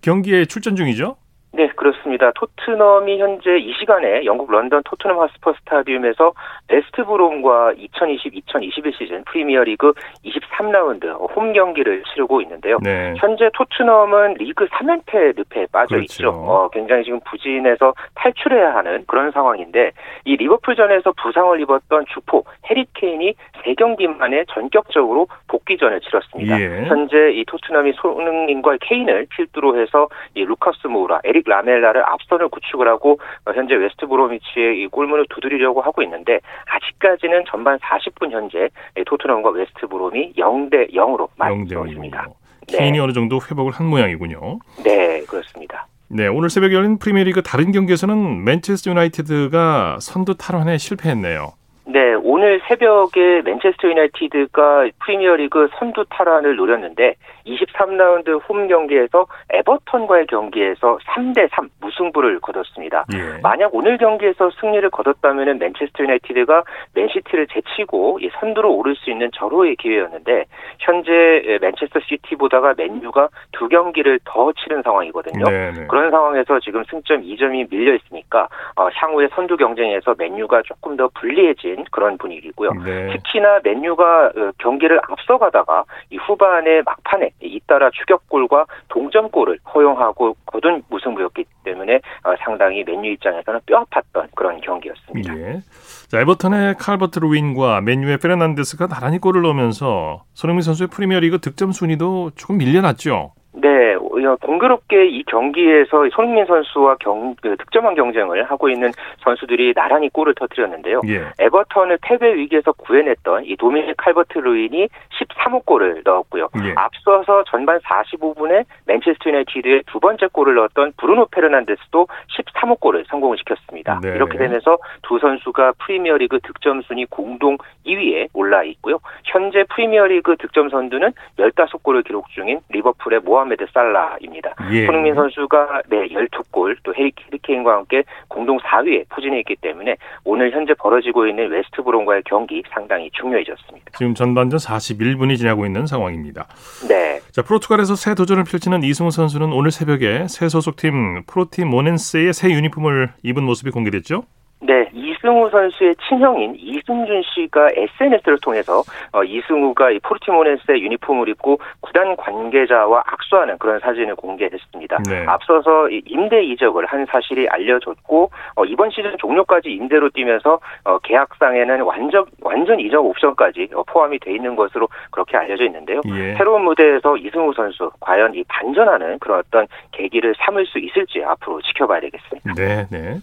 경기에 0.00 0.46
출전 0.46 0.76
중이죠? 0.76 1.16
네, 1.52 1.68
그렇습니다. 1.84 2.32
토트넘이 2.34 3.20
현재 3.20 3.58
이 3.58 3.74
시간에 3.78 4.24
영국 4.24 4.50
런던 4.50 4.82
토트넘 4.84 5.20
핫스퍼 5.20 5.52
스타디움에서 5.52 6.32
웨스트 6.70 7.04
브롬과 7.04 7.74
2020-2021 7.74 8.96
시즌 8.96 9.22
프리미어리그 9.24 9.92
23라운드 10.24 11.04
홈 11.36 11.52
경기를 11.52 12.02
치르고 12.04 12.40
있는데요. 12.40 12.78
네. 12.82 13.12
현재 13.18 13.50
토트넘은 13.52 14.34
리그 14.38 14.66
3연패 14.68 15.36
늪에 15.36 15.66
빠져 15.70 15.96
그렇죠. 15.96 16.04
있죠. 16.04 16.28
어, 16.30 16.70
굉장히 16.72 17.04
지금 17.04 17.20
부진해서 17.20 17.92
탈출해야 18.14 18.74
하는 18.76 19.04
그런 19.06 19.30
상황인데 19.32 19.90
이 20.24 20.36
리버풀전에서 20.36 21.12
부상을 21.22 21.60
입었던 21.60 22.06
주포 22.14 22.44
해리 22.70 22.86
케인이 22.94 23.34
3경기 23.62 24.06
만에 24.06 24.44
전격적으로 24.48 25.26
복귀전을 25.48 26.00
치렀습니다. 26.00 26.58
예. 26.58 26.84
현재 26.86 27.32
이 27.32 27.44
토트넘이 27.44 27.92
손흥민과 27.96 28.78
케인을 28.80 29.26
필두로 29.36 29.78
해서 29.78 30.08
이 30.34 30.44
루카스 30.44 30.86
모우라, 30.86 31.20
에릭 31.24 31.46
라메 31.46 31.73
라멜라를 31.74 32.02
앞선을 32.06 32.48
구축을 32.48 32.88
하고 32.88 33.18
어, 33.44 33.52
현재 33.52 33.74
웨스트 33.74 34.06
브로미치의 34.06 34.80
이 34.82 34.86
골문을 34.86 35.26
두드리려고 35.30 35.80
하고 35.80 36.02
있는데 36.02 36.40
아직까지는 36.66 37.44
전반 37.48 37.78
40분 37.78 38.30
현재 38.30 38.68
토트넘과 39.06 39.50
웨스트 39.50 39.86
브롬이 39.88 40.34
0대 40.34 40.92
0으로 40.92 41.28
맞서 41.36 41.86
있습니다. 41.86 42.26
케인이 42.66 42.92
네. 42.92 42.98
어느 42.98 43.12
정도 43.12 43.38
회복을 43.38 43.72
한 43.72 43.86
모양이군요. 43.86 44.58
네, 44.84 45.22
그렇습니다. 45.28 45.86
네, 46.08 46.28
오늘 46.28 46.48
새벽에 46.48 46.74
열린 46.74 46.98
프리미어리그 46.98 47.42
다른 47.42 47.72
경기에서는 47.72 48.44
맨체스터 48.44 48.90
유나이티드가 48.90 49.98
선두 50.00 50.36
탈환에 50.36 50.78
실패했네요. 50.78 51.52
네, 51.86 52.14
오늘 52.14 52.62
새벽에 52.66 53.42
맨체스터 53.44 53.88
유나이티드가 53.88 54.88
프리미어리그 55.00 55.68
선두 55.78 56.06
탈환을 56.08 56.56
노렸는데 56.56 57.14
23라운드 57.46 58.40
홈 58.48 58.68
경기에서 58.68 59.26
에버턴과의 59.50 60.26
경기에서 60.26 60.98
3대 61.06 61.48
3 61.52 61.68
무승부를 61.82 62.40
거뒀습니다. 62.40 63.04
예. 63.14 63.38
만약 63.42 63.74
오늘 63.74 63.98
경기에서 63.98 64.50
승리를 64.60 64.88
거뒀다면 64.88 65.58
맨체스터 65.58 66.04
유나이티드가 66.04 66.64
맨시티를 66.94 67.48
제치고 67.48 68.18
선두로 68.40 68.74
오를 68.74 68.96
수 68.96 69.10
있는 69.10 69.30
절호의 69.34 69.76
기회였는데 69.76 70.46
현재 70.78 71.58
맨체스터 71.60 72.00
시티보다가 72.00 72.74
맨유가 72.78 73.28
두 73.52 73.68
경기를 73.68 74.18
더 74.24 74.50
치른 74.52 74.80
상황이거든요. 74.82 75.44
네네. 75.44 75.80
네. 75.80 75.86
그런 75.86 76.10
상황에서 76.10 76.60
지금 76.60 76.82
승점 76.84 77.22
2점이 77.22 77.70
밀려 77.70 77.94
있으니까 77.94 78.48
어, 78.76 78.88
향후의 78.94 79.28
선두 79.34 79.58
경쟁에서 79.58 80.14
맨유가 80.16 80.62
조금 80.62 80.96
더 80.96 81.08
불리해진 81.14 81.73
그런 81.90 82.18
분위기고요. 82.18 82.70
네. 82.84 83.12
특히나 83.12 83.60
맨유가 83.62 84.26
어, 84.26 84.52
경기를 84.58 85.00
앞서가다가 85.08 85.84
이 86.10 86.16
후반에 86.16 86.82
막판에 86.84 87.30
잇따라 87.40 87.90
추격골과 87.90 88.66
동점골을 88.88 89.58
허용하고 89.74 90.36
거둔 90.46 90.82
무승부였기 90.88 91.44
때문에 91.64 91.96
어, 92.24 92.34
상당히 92.44 92.84
맨유 92.84 93.12
입장에서는 93.12 93.60
뼈아팠던 93.66 94.28
그런 94.34 94.60
경기였습니다. 94.60 95.36
예. 95.36 95.60
자, 96.08 96.20
에버턴의 96.20 96.76
칼버트 96.78 97.18
루인과 97.18 97.80
맨유의 97.80 98.18
페르난데스가 98.18 98.86
나란히 98.86 99.18
골을 99.18 99.42
넣으면서 99.42 100.24
손흥민 100.34 100.62
선수의 100.62 100.88
프리미어리그 100.88 101.38
득점 101.38 101.72
순위도 101.72 102.32
조금 102.36 102.58
밀려났죠. 102.58 103.32
네, 103.54 103.93
공교롭게 104.40 105.06
이 105.06 105.22
경기에서 105.24 106.08
손흥민 106.10 106.44
선수와 106.46 106.96
경, 107.00 107.34
그 107.40 107.56
득점왕 107.56 107.94
경쟁을 107.94 108.44
하고 108.44 108.68
있는 108.68 108.92
선수들이 109.22 109.74
나란히 109.74 110.08
골을 110.10 110.34
터뜨렸는데요. 110.34 111.00
예. 111.08 111.24
에버턴을 111.38 111.98
패배 112.02 112.34
위기에서 112.34 112.72
구해냈던 112.72 113.44
이 113.46 113.56
도미닉 113.56 113.96
칼버트 113.96 114.38
루인이 114.38 114.88
13호 115.18 115.64
골을 115.64 116.02
넣었고요. 116.04 116.48
예. 116.64 116.74
앞서서 116.76 117.44
전반 117.44 117.78
45분에 117.80 118.64
맨체스터 118.86 119.30
유나이티드의 119.30 119.84
두 119.86 120.00
번째 120.00 120.26
골을 120.32 120.54
넣었던 120.54 120.92
브루노 120.96 121.26
페르난데스도 121.26 122.06
13호 122.38 122.80
골을 122.80 123.04
성공시켰습니다. 123.08 124.00
네. 124.02 124.14
이렇게 124.14 124.38
되면서 124.38 124.78
두 125.02 125.18
선수가 125.18 125.74
프리미어리그 125.78 126.40
득점 126.40 126.82
순위 126.82 127.06
공동 127.06 127.56
2위에 127.86 128.28
올라 128.34 128.62
있고요. 128.64 128.98
현재 129.24 129.64
프리미어리그 129.70 130.36
득점 130.36 130.68
선두는 130.68 131.12
15골을 131.38 132.04
기록 132.04 132.28
중인 132.30 132.60
리버풀의 132.68 133.20
모하메드 133.20 133.66
살라 133.72 133.93
입니다. 134.20 134.54
예. 134.72 134.86
손흥민 134.86 135.14
선수가 135.14 135.82
네 135.88 136.08
12골 136.08 136.76
또 136.82 136.92
해리 136.94 137.27
케인과 137.27 137.74
함께 137.74 138.04
공동 138.28 138.58
4위에 138.58 139.08
포진해 139.08 139.38
있기 139.40 139.56
때문에 139.56 139.96
오늘 140.24 140.52
현재 140.52 140.74
벌어지고 140.74 141.26
있는 141.26 141.50
웨스트 141.50 141.82
브롬과의 141.82 142.22
경기 142.26 142.62
상당히 142.70 143.10
중요해졌습니다. 143.12 143.92
지금 143.96 144.14
전반전 144.14 144.58
41분이 144.58 145.36
지나고 145.36 145.66
있는 145.66 145.86
상황입니다. 145.86 146.46
네. 146.88 147.20
자 147.32 147.42
포르투갈에서 147.42 147.94
새 147.94 148.14
도전을 148.14 148.44
펼치는 148.44 148.82
이승우 148.82 149.10
선수는 149.10 149.52
오늘 149.52 149.70
새벽에 149.70 150.26
새 150.28 150.48
소속팀 150.48 151.24
포르티모넨스의 151.26 152.32
새 152.32 152.50
유니폼을 152.50 153.10
입은 153.22 153.42
모습이 153.42 153.70
공개됐죠? 153.70 154.24
네, 154.60 154.88
이승우 154.94 155.50
선수의 155.50 155.94
친형인 156.08 156.54
이승준 156.56 157.22
씨가 157.22 157.70
SNS를 157.74 158.38
통해서 158.40 158.82
어, 159.12 159.22
이승우가 159.22 159.90
이 159.90 159.98
포르티모넨스의 160.00 160.82
유니폼을 160.82 161.28
입고 161.28 161.58
구단 161.80 162.16
관계자와 162.16 163.02
악수하는 163.06 163.58
그런 163.58 163.78
사진을 163.80 164.16
공개했습니다. 164.16 164.98
네. 165.08 165.26
앞서서 165.26 165.88
임대 165.90 166.42
이적을 166.44 166.86
한 166.86 167.04
사실이 167.06 167.46
알려졌고 167.48 168.30
어, 168.56 168.64
이번 168.64 168.90
시즌 168.90 169.14
종료까지 169.18 169.70
임대로 169.70 170.08
뛰면서 170.08 170.60
어, 170.84 170.98
계약상에는 170.98 171.82
완전 171.82 172.24
완전 172.40 172.80
이적 172.80 173.04
옵션까지 173.04 173.68
어, 173.74 173.82
포함이 173.82 174.18
돼 174.20 174.32
있는 174.34 174.56
것으로 174.56 174.88
그렇게 175.10 175.36
알려져 175.36 175.64
있는데요. 175.64 176.00
예. 176.06 176.34
새로운 176.36 176.64
무대에서 176.64 177.18
이승우 177.18 177.52
선수 177.54 177.90
과연 178.00 178.34
이 178.34 178.42
반전하는 178.48 179.18
그런 179.18 179.40
어떤 179.40 179.66
계기를 179.92 180.34
삼을 180.38 180.64
수 180.66 180.78
있을지 180.78 181.22
앞으로 181.22 181.60
지켜봐야 181.60 182.00
되겠습니다. 182.00 182.54
네, 182.54 182.86
네. 182.90 183.18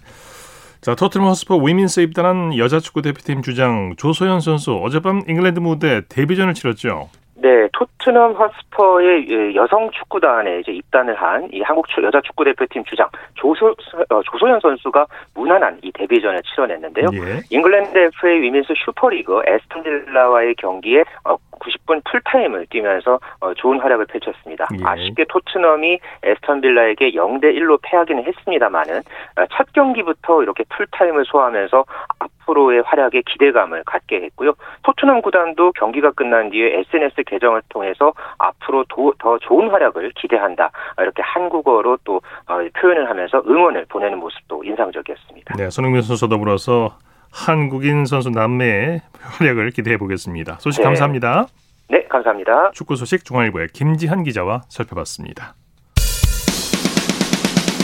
자, 0.82 0.96
토트넘 0.96 1.28
핫스퍼 1.28 1.58
위민스 1.58 2.00
입단한 2.00 2.58
여자 2.58 2.80
축구 2.80 3.04
대표팀 3.04 3.44
주장 3.44 3.94
조소현 3.98 4.40
선수 4.40 4.74
어젯밤 4.74 5.22
잉글랜드 5.28 5.60
무대 5.60 6.02
데뷔전을 6.10 6.56
치렀죠. 6.56 7.10
네, 7.36 7.68
토트넘 7.74 8.34
핫스퍼의 8.34 9.26
예, 9.30 9.56
여성 9.56 9.90
축구단에 9.92 10.60
이제 10.60 10.72
입단을 10.72 11.16
한 11.16 11.48
이 11.54 11.62
한국 11.62 11.86
여자 12.04 12.20
축구 12.22 12.44
대표팀 12.46 12.84
주장 12.86 13.08
조소 13.36 13.76
어, 14.10 14.22
조소현 14.32 14.60
선수가 14.60 15.06
무난한 15.36 15.80
이 15.84 15.92
데뷔전을 15.92 16.42
치러냈는데요. 16.44 17.08
예. 17.14 17.40
잉글랜드 17.52 17.98
FA 17.98 18.42
위민스 18.42 18.74
슈퍼리그 18.84 19.42
애스턴 19.46 19.84
빌라와의 19.84 20.56
경기에 20.56 21.04
어, 21.26 21.36
90분 21.62 22.02
풀타임을 22.06 22.68
뛰면서 22.70 23.20
어, 23.40 23.54
좋은 23.54 23.80
활약을 23.80 24.06
펼쳤습니다. 24.08 24.68
예. 24.74 24.84
아쉽게 24.84 25.26
토트넘이 25.30 26.00
애스턴 26.24 26.62
빌라에게 26.62 27.12
0대 27.12 27.56
1로 27.56 27.80
패하기는 27.82 28.24
했습니다만은 28.26 28.98
어, 29.00 29.46
첫 29.52 29.72
경기부터 29.74 30.44
이렇게 30.44 30.64
풀타임을 30.70 31.26
소화하면서 31.26 31.86
앞으로의 32.20 32.82
활약에 32.82 33.22
기대감을 33.26 33.84
갖게 33.86 34.22
했고요. 34.24 34.54
토트넘 34.84 35.22
구단도 35.22 35.74
경기가 35.74 36.12
끝난 36.12 36.50
뒤에 36.50 36.80
SNS 36.80 37.24
계정을 37.26 37.62
통해서 37.70 38.14
앞으로 38.38 38.86
도, 38.90 39.14
더 39.20 39.38
좋은 39.40 39.70
활약을 39.70 40.12
기대한다. 40.16 40.72
이렇게 41.00 41.22
한국어로 41.22 41.98
또 42.04 42.22
어, 42.48 42.60
표현을 42.80 43.10
하면서 43.10 43.42
응원을 43.48 43.86
보내는 43.90 44.20
모습도 44.20 44.64
인상적이었습니다. 44.64 45.56
네, 45.58 45.70
손흥민 45.70 46.02
선수 46.02 46.28
더불어서 46.28 46.98
한국인 47.32 48.06
선수 48.06 48.30
남매의 48.30 49.02
활약을 49.20 49.72
기대해 49.72 49.98
보겠습니다. 49.98 50.58
소식 50.60 50.80
네. 50.82 50.84
감사합니다. 50.86 51.48
네, 51.90 52.04
감사합니다. 52.10 52.72
축구 52.74 52.96
소식 52.96 53.26
중앙일보의 53.26 53.70
김지한 53.74 54.24
기자와 54.24 54.64
살펴봤습니다. 54.70 55.56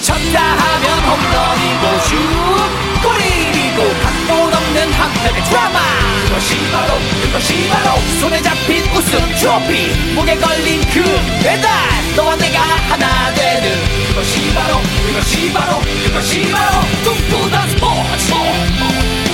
쳤다 0.02 0.40
하면 0.40 0.88
홈런이고 1.04 2.00
슛 2.08 2.16
골이고 3.04 3.80
각본 4.02 4.54
없는 4.54 4.92
한편의 4.94 5.44
드라마 5.44 5.80
그것이 6.28 6.56
바로 6.72 6.94
그것이 7.24 7.70
바로 7.70 8.00
손에 8.20 8.42
잡힌 8.42 8.84
우승 8.96 9.20
트로피 9.40 10.16
목에 10.16 10.36
걸린 10.36 10.82
그 10.94 11.04
배달 11.44 11.68
너와 12.16 12.36
내가 12.38 12.60
하나 12.62 13.34
되는 13.34 13.70
그것이 14.08 14.54
바로 14.54 14.78
그것이 15.08 15.52
바로 15.54 15.80
그것이 16.06 16.52
바로 16.52 16.82
꿈꾸던 17.04 17.68
스포츠 17.70 19.27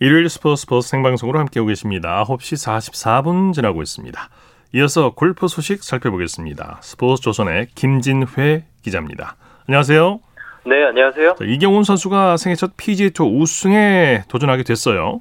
일요일 0.00 0.28
스포츠 0.28 0.60
스포츠 0.60 0.88
생방송으로 0.90 1.40
함께하고 1.40 1.66
계십니다. 1.66 2.22
9시 2.24 2.54
44분 2.54 3.52
지나고 3.52 3.82
있습니다. 3.82 4.28
이어서 4.74 5.10
골프 5.10 5.48
소식 5.48 5.82
살펴보겠습니다. 5.82 6.78
스포츠 6.82 7.20
조선의 7.22 7.66
김진회 7.74 8.62
기자입니다. 8.84 9.34
안녕하세요. 9.66 10.20
네, 10.66 10.84
안녕하세요. 10.84 11.34
자, 11.36 11.44
이경훈 11.44 11.82
선수가 11.82 12.36
생애 12.36 12.54
첫 12.54 12.76
PGA 12.76 13.10
투어 13.10 13.26
우승에 13.26 14.22
도전하게 14.28 14.62
됐어요. 14.62 15.20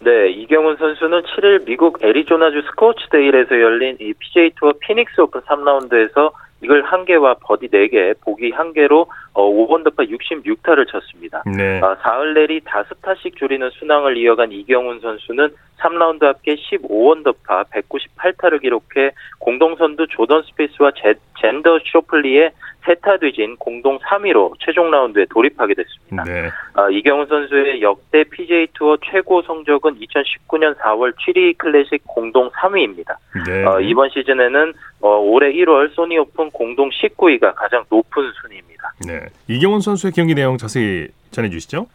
네, 0.00 0.30
이경훈 0.30 0.78
선수는 0.78 1.22
7일 1.22 1.66
미국 1.66 2.02
애리조나주 2.02 2.62
스코츠데일에서 2.62 3.60
열린 3.60 3.96
이 4.00 4.12
PGA 4.14 4.50
투어 4.58 4.72
피닉스 4.80 5.20
오픈 5.20 5.40
3라운드에서 5.42 6.32
이글 6.62 6.82
한 6.82 7.04
개와 7.04 7.34
버디 7.42 7.68
4개, 7.68 8.14
보기 8.22 8.50
한 8.50 8.72
개로 8.72 9.06
어, 9.32 9.48
5언더파 9.48 10.10
66타를 10.10 10.88
쳤습니다. 10.88 11.42
네. 11.46 11.80
어, 11.80 11.96
사흘 12.02 12.34
내리 12.34 12.60
5타씩 12.60 13.36
줄이는 13.36 13.70
순항을 13.70 14.16
이어간 14.16 14.52
이경훈 14.52 15.00
선수는 15.00 15.50
3라운드 15.78 16.22
합계 16.22 16.56
15언더파 16.56 17.64
198타를 17.64 18.60
기록해 18.60 19.12
공동선두 19.38 20.06
조던 20.08 20.42
스피스와 20.42 20.92
제, 20.96 21.14
잰더 21.40 21.78
쇼플리에 21.84 22.52
세 22.84 23.01
타 23.01 23.18
뒤진 23.18 23.56
공동 23.56 23.98
3위로 23.98 24.54
최종 24.58 24.90
라운드에 24.90 25.26
돌입하게 25.30 25.74
됐습니다. 25.74 26.24
네. 26.24 26.48
어, 26.74 26.90
이경훈 26.90 27.26
선수의 27.26 27.82
역대 27.82 28.24
PGA 28.24 28.68
투어 28.74 28.96
최고 29.04 29.42
성적은 29.42 29.96
2019년 29.98 30.76
4월 30.78 31.12
취리히 31.16 31.58
클래식 31.58 32.02
공동 32.06 32.50
3위입니다. 32.50 33.16
네. 33.46 33.64
어, 33.64 33.80
이번 33.80 34.08
시즌에는 34.10 34.72
어, 35.02 35.18
올해 35.18 35.52
1월 35.52 35.94
소니 35.94 36.18
오픈 36.18 36.50
공동 36.50 36.90
19위가 36.90 37.54
가장 37.54 37.84
높은 37.90 38.30
순위입니다. 38.40 38.69
네. 39.06 39.26
이경훈 39.48 39.80
선수의 39.80 40.12
경기 40.12 40.34
내용 40.34 40.58
자세히 40.58 41.08
전해주시죠. 41.30 41.86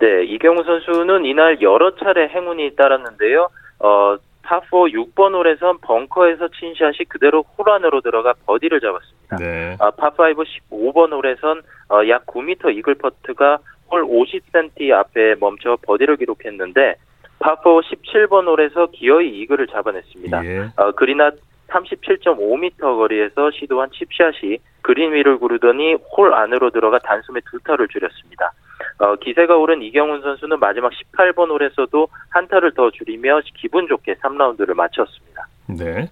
네, 0.00 0.24
이경훈 0.24 0.62
선수는 0.62 1.24
이날 1.24 1.60
여러 1.60 1.94
차례 1.96 2.28
행운이 2.28 2.76
따랐는데요. 2.76 3.48
어, 3.80 4.16
파4 4.44 4.92
6번 4.94 5.34
홀에선 5.34 5.78
벙커에서 5.82 6.48
친 6.58 6.74
샷이 6.74 7.04
그대로 7.08 7.42
홀 7.42 7.68
안으로 7.68 8.00
들어가 8.00 8.32
버디를 8.46 8.80
잡았습니다. 8.80 9.36
네. 9.36 9.76
아, 9.78 9.90
파5 9.90 10.44
15번 10.70 11.12
홀에선 11.12 11.62
어, 11.90 12.08
약 12.08 12.24
9m 12.26 12.76
이글 12.76 12.94
퍼트가 12.94 13.58
홀 13.90 14.04
50cm 14.04 14.92
앞에 14.92 15.34
멈춰 15.40 15.76
버디를 15.82 16.16
기록했는데 16.16 16.94
파4 17.40 17.82
17번 17.82 18.46
홀에서 18.46 18.86
기어이 18.92 19.40
이글을 19.40 19.66
잡아냈습니다. 19.66 20.44
예. 20.44 20.58
어, 20.76 20.92
그린 20.92 21.20
앞 21.20 21.30
37.5m 21.68 22.80
거리에서 22.80 23.50
시도한 23.50 23.90
칩샷이 23.92 24.58
그린 24.82 25.12
위를 25.12 25.38
구르더니 25.38 25.94
홀 26.16 26.34
안으로 26.34 26.70
들어가 26.70 26.98
단숨에 26.98 27.40
두 27.50 27.58
타를 27.60 27.88
줄였습니다. 27.88 28.52
어, 28.98 29.16
기세가 29.16 29.56
오른 29.56 29.82
이경훈 29.82 30.22
선수는 30.22 30.58
마지막 30.58 30.92
18번 30.92 31.50
홀에서도 31.50 32.08
한 32.30 32.48
타를 32.48 32.72
더 32.74 32.90
줄이며 32.90 33.40
기분 33.54 33.86
좋게 33.86 34.14
3라운드를 34.14 34.74
마쳤습니다. 34.74 35.46
네. 35.66 36.08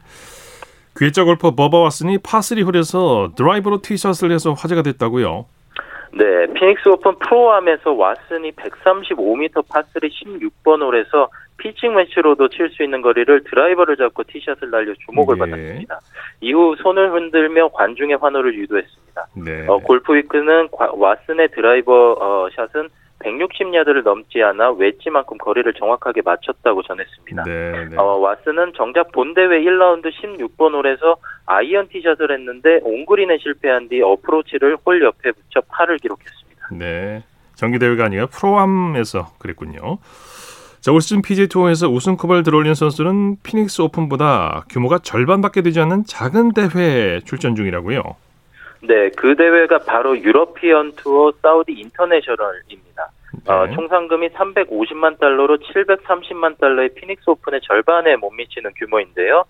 괴짜 0.97 1.25
골퍼 1.25 1.55
버바 1.55 1.85
왓슨이 1.85 2.23
파3 2.23 2.65
홀에서 2.67 3.33
드라이버로 3.37 3.83
티샷을 3.83 4.33
해서 4.33 4.53
화제가 4.53 4.83
됐다고요? 4.83 5.47
네, 6.13 6.47
피닉스 6.55 6.89
오픈 6.89 7.19
프로암에서 7.19 7.91
왓슨이 7.91 8.55
135m 8.57 9.67
파3 9.69 10.11
16번 10.11 10.81
홀에서 10.81 11.29
피칭 11.59 11.95
웨지로도 11.95 12.49
칠 12.49 12.71
수 12.71 12.83
있는 12.83 13.01
거리를 13.03 13.45
드라이버를 13.45 13.97
잡고 13.97 14.25
티샷을 14.25 14.71
날려 14.71 14.93
주목을 15.07 15.37
네. 15.37 15.39
받았습니다. 15.41 16.01
이후 16.41 16.77
손을 16.83 17.13
흔들며 17.13 17.69
관중의 17.69 18.19
환호를 18.21 18.55
유도했습니다. 18.55 19.27
네. 19.45 19.67
어, 19.69 19.79
골프 19.79 20.15
위크는 20.15 20.69
왓슨의 20.69 21.55
드라이버 21.55 22.13
어, 22.21 22.49
샷은 22.55 22.89
160야드를 23.21 24.03
넘지 24.03 24.43
않아 24.43 24.73
웨지만큼 24.73 25.39
거리를 25.39 25.73
정확하게 25.73 26.21
맞췄다고 26.23 26.83
전했습니다. 26.83 27.45
네, 27.45 27.89
네. 27.89 27.97
어, 27.97 28.19
왓슨은 28.21 28.75
정작 28.77 29.11
본대회 29.13 29.61
1라운드 29.63 30.13
16번 30.13 30.75
홀에서 30.75 31.17
아이언 31.47 31.89
티샷을 31.89 32.31
했는데 32.31 32.81
온그린에 32.83 33.39
실패한 33.39 33.89
뒤 33.89 34.03
어프로치를 34.03 34.77
홀 34.85 35.03
옆에 35.03 35.33
붙여 35.33 35.61
파를 35.69 35.97
기록했습니다. 35.99 36.69
네. 36.73 37.23
정기대회가 37.55 38.05
아니라 38.05 38.27
프로암에서 38.27 39.33
그랬군요. 39.39 39.97
자, 40.81 40.93
올 40.93 41.01
시즌 41.01 41.23
PGA 41.23 41.49
투어에서 41.49 41.89
우승컵을 41.89 42.43
들어올린 42.43 42.75
선수는 42.75 43.37
피닉스 43.43 43.83
오픈보다 43.83 44.65
규모가 44.71 44.99
절반밖에 44.99 45.63
되지 45.63 45.81
않는 45.81 46.05
작은 46.07 46.53
대회 46.53 47.21
출전 47.21 47.57
중이라고요. 47.57 48.03
네, 48.83 49.11
그 49.17 49.35
대회가 49.35 49.79
바로 49.79 50.17
유러피언 50.17 50.93
투어 50.97 51.33
사우디 51.43 51.73
인터내셔널입니다. 51.73 53.11
네. 53.45 53.53
어, 53.53 53.69
총 53.75 53.89
상금이 53.89 54.29
350만 54.29 55.19
달러로 55.19 55.59
730만 55.59 56.59
달러의 56.59 56.91
피닉스 56.95 57.31
오픈의 57.31 57.61
절반에 57.63 58.17
못 58.17 58.31
미치는 58.31 58.73
규모인데요. 58.77 59.45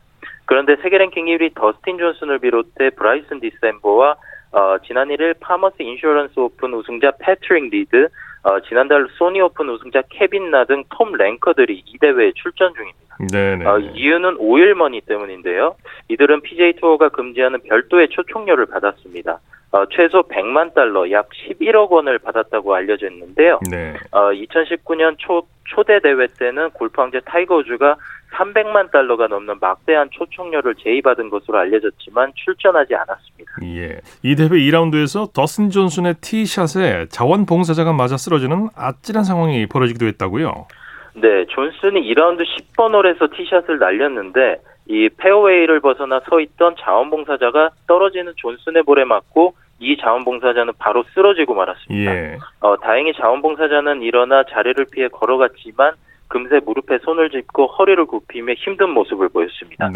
그런데 0.47 0.77
세계 0.77 0.99
랭킹 0.99 1.27
1위 1.27 1.55
더스틴 1.55 1.99
존슨을 1.99 2.39
비롯해 2.39 2.91
브라이슨 2.97 3.41
디섐보와 3.41 4.17
어, 4.53 4.77
지난 4.87 5.09
1일 5.09 5.35
파머스 5.41 5.83
인슈런스 5.83 6.39
오픈 6.39 6.73
우승자 6.73 7.13
패트릭 7.19 7.71
리드, 7.71 8.09
어, 8.47 8.61
지난달 8.61 9.09
소니 9.19 9.41
오픈 9.41 9.69
우승자 9.69 10.03
케빈 10.09 10.51
나 10.53 10.65
등 10.65 10.85
톱 10.91 11.13
랭커들이 11.13 11.83
이 11.85 11.99
대회에 11.99 12.31
출전 12.37 12.73
중입니다. 12.75 13.17
네네. 13.33 13.67
어, 13.67 13.79
이유는 13.79 14.37
오일머니 14.39 15.01
때문인데요. 15.01 15.75
이들은 16.09 16.43
PGA 16.43 16.75
투어가 16.75 17.09
금지하는 17.09 17.61
별도의 17.69 18.09
초청료를 18.11 18.67
받았습니다. 18.67 19.41
어, 19.73 19.85
최소 19.91 20.23
100만 20.29 20.75
달러, 20.75 21.11
약 21.11 21.29
11억 21.31 21.91
원을 21.91 22.19
받았다고 22.21 22.73
알려져 22.73 23.11
있는데요. 23.11 23.59
네. 23.69 23.95
어, 24.13 24.31
2019년 24.31 25.17
초, 25.19 25.43
초대 25.65 25.99
대회 25.99 26.29
때는 26.39 26.71
골프 26.71 27.01
황제 27.01 27.19
타이거 27.25 27.57
우즈가 27.57 27.97
300만 28.37 28.91
달러가 28.91 29.27
넘는 29.27 29.57
막대한 29.61 30.09
초청료를 30.11 30.75
제의받은 30.77 31.31
것으로 31.31 31.59
알려졌지만 31.59 32.33
출전하지 32.35 32.95
않았습니다. 32.95 33.53
예. 33.65 34.01
이 34.23 34.37
대회 34.37 34.49
2라운드에서 34.49 35.33
더스틴 35.33 35.71
존슨의 35.71 36.15
티샷에 36.21 37.07
자원봉사자가 37.09 37.93
맞아 37.93 38.17
쓰러지는 38.17 38.69
아찔한 38.77 39.25
상황이 39.25 39.67
벌어지기도 39.67 40.07
했다고요? 40.07 40.67
네, 41.15 41.47
존슨이 41.47 42.03
2라운드 42.13 42.45
10번 42.45 42.95
홀에서 42.95 43.29
티샷을 43.35 43.79
날렸는데 43.79 44.59
이 44.89 45.09
페어웨이를 45.17 45.81
벗어나 45.81 46.21
서 46.29 46.41
있던 46.41 46.77
자원봉사자가 46.79 47.71
떨어지는 47.89 48.35
존슨의 48.37 48.83
볼에 48.85 49.05
맞고 49.05 49.55
이 49.79 49.97
자원봉사자는 49.97 50.75
바로 50.79 51.05
쓰러지고 51.15 51.55
말았습니다. 51.55 52.15
예. 52.15 52.39
어, 52.61 52.77
다행히 52.77 53.13
자원봉사자는 53.15 54.03
일어나 54.03 54.45
자리를 54.45 54.87
피해 54.93 55.09
걸어갔지만 55.09 55.95
금세 56.29 56.61
무릎에 56.65 56.99
손을 56.99 57.31
짚고 57.31 57.67
허리를 57.67 58.05
굽히며 58.07 58.55
힘든 58.55 58.91
모습을 58.91 59.29
보였습니다. 59.29 59.91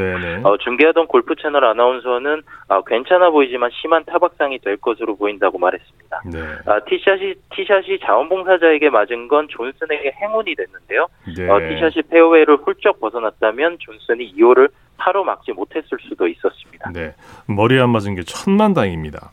어, 0.44 0.56
중계하던 0.58 1.06
골프 1.06 1.34
채널 1.36 1.64
아나운서는 1.64 2.42
아, 2.68 2.82
괜찮아 2.86 3.30
보이지만 3.30 3.70
심한 3.80 4.04
타박상이 4.04 4.58
될 4.60 4.76
것으로 4.76 5.16
보인다고 5.16 5.58
말했습니다. 5.58 6.22
네. 6.32 6.38
아, 6.66 6.80
티샷이 6.80 7.34
티샷이 7.54 7.98
자원봉사자에게 8.00 8.90
맞은 8.90 9.28
건 9.28 9.48
존슨에게 9.48 10.12
행운이 10.22 10.54
됐는데요. 10.54 11.06
네. 11.36 11.48
어, 11.48 11.58
티샷이 11.58 12.02
페어웨이를 12.08 12.58
훌쩍 12.64 13.00
벗어났다면 13.00 13.78
존슨이 13.80 14.34
이 14.34 14.39
홀을 14.39 14.70
파로 14.96 15.24
막지 15.24 15.52
못했을 15.52 15.98
수도 16.00 16.28
있었습니다. 16.28 16.90
네, 16.92 17.14
머리에 17.46 17.80
안 17.80 17.90
맞은 17.90 18.14
게 18.14 18.22
천만다행입니다. 18.22 19.30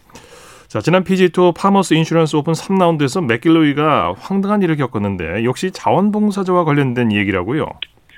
자, 0.68 0.82
지난 0.82 1.06
PGA 1.06 1.30
투어 1.30 1.54
파머스 1.54 1.94
인슈런스 1.94 2.36
오픈 2.36 2.52
3라운드에서 2.52 3.26
매킬로이가 3.26 4.16
황당한 4.20 4.62
일을 4.62 4.76
겪었는데 4.76 5.46
역시 5.46 5.72
자원봉사자와 5.72 6.66
관련된 6.66 7.14
얘기라고요. 7.14 7.68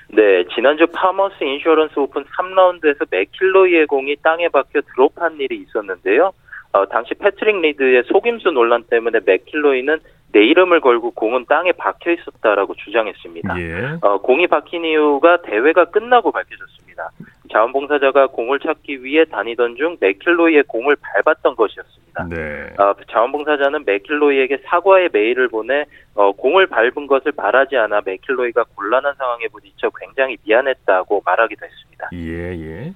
네, 0.08 0.44
지난주 0.56 0.88
파머스 0.88 1.44
인슈런스 1.44 2.00
오픈 2.00 2.24
3라운드에서 2.24 3.06
매킬로이의 3.12 3.86
공이 3.86 4.16
땅에 4.24 4.48
박혀 4.50 4.82
드롭한 4.82 5.40
일이 5.40 5.58
있었는데요. 5.62 6.32
어, 6.72 6.86
당시 6.88 7.14
패트릭 7.14 7.62
리드의 7.62 8.04
속임수 8.08 8.50
논란 8.50 8.84
때문에 8.90 9.20
매킬로이는 9.24 10.00
내 10.32 10.44
이름을 10.44 10.82
걸고 10.82 11.12
공은 11.12 11.46
땅에 11.48 11.72
박혀 11.72 12.12
있었다라고 12.12 12.74
주장했습니다. 12.76 13.62
예. 13.62 13.98
어, 14.02 14.18
공이 14.22 14.48
박힌 14.48 14.86
이유가 14.86 15.42
대회가 15.44 15.86
끝나고 15.86 16.32
밝혀졌습니다. 16.32 17.12
자원봉사자가 17.52 18.28
공을 18.28 18.60
찾기 18.60 19.04
위해 19.04 19.26
다니던 19.26 19.76
중 19.76 19.98
매킬로이의 20.00 20.64
공을 20.68 20.96
밟았던 21.02 21.56
것이었습니다. 21.56 22.28
네. 22.30 22.74
어, 22.78 22.94
자원봉사자는 23.12 23.86
매킬로이에게 23.86 24.62
사과의 24.66 25.10
메일을 25.12 25.48
보내 25.48 25.86
어, 26.16 26.32
공을 26.32 26.68
밟은 26.68 27.08
것을 27.08 27.32
말하지 27.36 27.78
않아 27.78 28.02
맥킬로이가 28.06 28.66
곤란한 28.76 29.14
상황에 29.18 29.48
부딪혀 29.52 29.90
굉장히 30.00 30.38
미안했다고 30.46 31.24
말하기도 31.26 31.66
했습니다. 31.66 32.10
예, 32.14 32.88
예. 32.88 32.94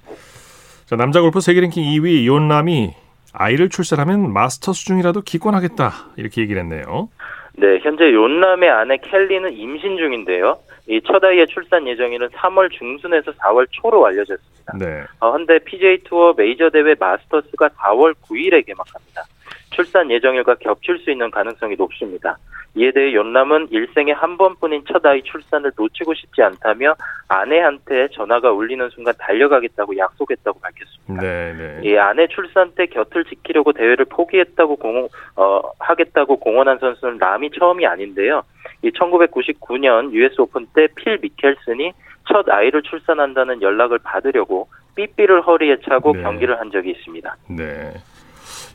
자, 0.85 0.95
남자 0.95 1.21
골프 1.21 1.39
세계 1.39 1.61
랭킹 1.61 1.83
2위 1.83 2.23
이온남이 2.23 2.93
아이를 3.33 3.69
출산하면 3.69 4.31
마스터 4.31 4.73
수중이라도 4.73 5.21
기권하겠다 5.21 5.91
이렇게 6.17 6.41
얘기를 6.41 6.61
했네요. 6.61 7.09
네, 7.55 7.79
현재 7.83 8.05
윤남의 8.11 8.69
아내 8.69 8.97
켈리는 8.97 9.53
임신 9.53 9.97
중인데요. 9.97 10.57
이 10.87 10.99
첫 11.07 11.23
아이의 11.23 11.47
출산 11.47 11.87
예정일은 11.87 12.29
3월 12.29 12.69
중순에서 12.71 13.31
4월 13.31 13.65
초로 13.71 14.05
알려졌습니다. 14.05 14.77
네. 14.79 15.03
어, 15.19 15.31
현대 15.33 15.59
PJ 15.59 15.99
투어 16.03 16.33
메이저 16.35 16.69
대회 16.69 16.93
마스터스가 16.99 17.69
4월 17.69 18.13
9일에 18.27 18.65
개막합니다. 18.65 19.23
출산 19.73 20.09
예정일과 20.09 20.55
겹칠 20.55 20.99
수 20.99 21.11
있는 21.11 21.29
가능성이 21.29 21.75
높습니다. 21.75 22.37
이에 22.75 22.91
대해 22.91 23.13
연남은 23.13 23.67
일생에 23.69 24.13
한 24.13 24.37
번뿐인 24.37 24.83
첫 24.91 25.05
아이 25.05 25.21
출산을 25.21 25.71
놓치고 25.77 26.13
싶지 26.15 26.41
않다며 26.41 26.95
아내한테 27.27 28.07
전화가 28.09 28.51
울리는 28.51 28.89
순간 28.89 29.13
달려가겠다고 29.19 29.95
약속했다고 29.95 30.59
밝혔습니다. 30.59 31.21
네, 31.21 31.53
네. 31.53 31.81
이 31.83 31.97
아내 31.97 32.25
출산 32.27 32.71
때 32.71 32.87
곁을 32.87 33.25
지키려고 33.25 33.73
대회를 33.73 34.05
포기했다고 34.05 34.77
공 34.77 35.07
어, 35.35 35.61
하겠다고 35.79 36.37
공언한 36.37 36.79
선수는 36.79 37.17
남이 37.17 37.51
처음이 37.51 37.85
아닌데요. 37.85 38.41
이 38.81 38.89
1999년 38.91 40.11
US 40.11 40.41
오픈 40.41 40.65
때 40.73 40.87
필 40.95 41.19
미켈슨이 41.21 41.91
첫 42.27 42.49
아이를 42.49 42.81
출산한다는 42.81 43.61
연락을 43.61 43.99
받으려고 43.99 44.67
삐삐를 44.95 45.41
허리에 45.41 45.77
차고 45.81 46.13
네. 46.13 46.23
경기를 46.23 46.59
한 46.59 46.71
적이 46.71 46.91
있습니다. 46.91 47.35
네. 47.49 47.93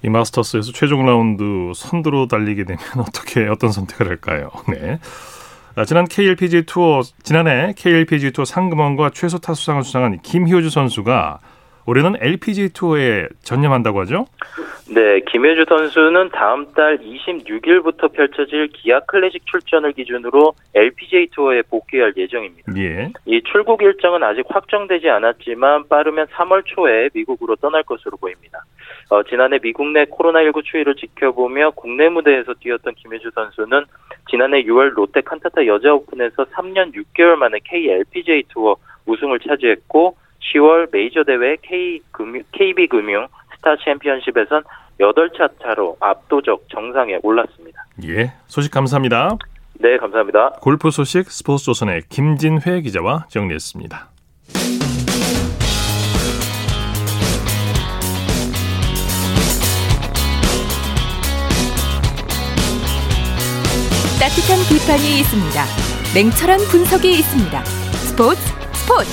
이 0.05 0.09
마스터스에서 0.09 0.73
최종 0.73 1.05
라운드 1.07 1.73
선두로 1.75 2.27
달리게 2.27 2.65
되면 2.65 2.81
어떻게 2.99 3.47
어떤 3.49 3.71
선택을 3.71 4.09
할까요? 4.09 4.51
네. 4.69 4.99
아, 5.77 5.85
지난 5.85 6.07
KLPG 6.07 6.67
투어 6.67 7.03
지난해 7.23 7.73
KLPG 7.77 8.33
투어 8.33 8.45
상금왕과 8.45 9.11
최소 9.11 9.39
타수상을 9.39 9.83
수상한 9.85 10.21
김효주 10.23 10.71
선수가 10.71 11.39
올해는 11.87 12.17
LPG 12.21 12.75
투어에 12.75 13.29
전념한다고 13.43 14.01
하죠? 14.01 14.27
네, 14.91 15.21
김효주 15.21 15.65
선수는 15.69 16.31
다음 16.31 16.73
달 16.75 16.99
26일부터 16.99 18.13
펼쳐질 18.13 18.69
기아 18.69 19.01
클래식 19.01 19.47
출전을 19.47 19.93
기준으로 19.93 20.53
LPGA 20.75 21.29
투어에 21.29 21.63
복귀할 21.63 22.13
예정입니다. 22.17 22.73
예. 22.77 23.11
이 23.27 23.41
출국 23.51 23.83
일정은 23.83 24.23
아직 24.23 24.45
확정되지 24.49 25.09
않았지만 25.09 25.89
빠르면 25.89 26.27
3월 26.27 26.63
초에 26.67 27.09
미국으로 27.15 27.57
떠날 27.57 27.83
것으로 27.85 28.17
보입니다. 28.19 28.65
어, 29.11 29.23
지난해 29.23 29.59
미국 29.59 29.87
내 29.89 30.05
코로나19 30.05 30.65
추이를 30.65 30.95
지켜보며 30.95 31.71
국내 31.71 32.09
무대에서 32.09 32.55
뛰었던 32.55 32.95
김효주 32.95 33.31
선수는 33.35 33.85
지난해 34.31 34.63
6월 34.65 34.91
롯데 34.95 35.23
칸타타 35.23 35.67
여자 35.67 35.95
오픈에서 35.95 36.45
3년 36.45 36.93
6개월 36.95 37.37
만에 37.37 37.59
KLPGA 37.65 38.45
투어 38.49 38.77
우승을 39.07 39.41
차지했고 39.41 40.17
10월 40.53 40.89
메이저 40.93 41.25
대회 41.25 41.57
K금융, 41.57 42.43
KB금융 42.53 43.29
스타 43.57 43.77
챔피언십에선 43.85 44.63
8차 45.01 45.51
차로 45.63 45.97
압도적 46.01 46.67
정상에 46.69 47.19
올랐습니다. 47.23 47.85
예, 48.05 48.33
소식 48.47 48.71
감사합니다. 48.73 49.37
네, 49.81 49.97
감사합니다. 49.97 50.59
골프 50.61 50.91
소식 50.91 51.31
스포츠조선의 51.31 52.03
김진회 52.09 52.81
기자와 52.83 53.27
정리했습니다. 53.29 54.09
따뜻한 64.29 64.59
비판이 64.69 65.21
있습니다. 65.21 65.65
냉철한 66.15 66.61
분석이 66.69 67.19
있습니다. 67.19 67.65
스포츠 67.65 68.39
스포츠 68.75 69.11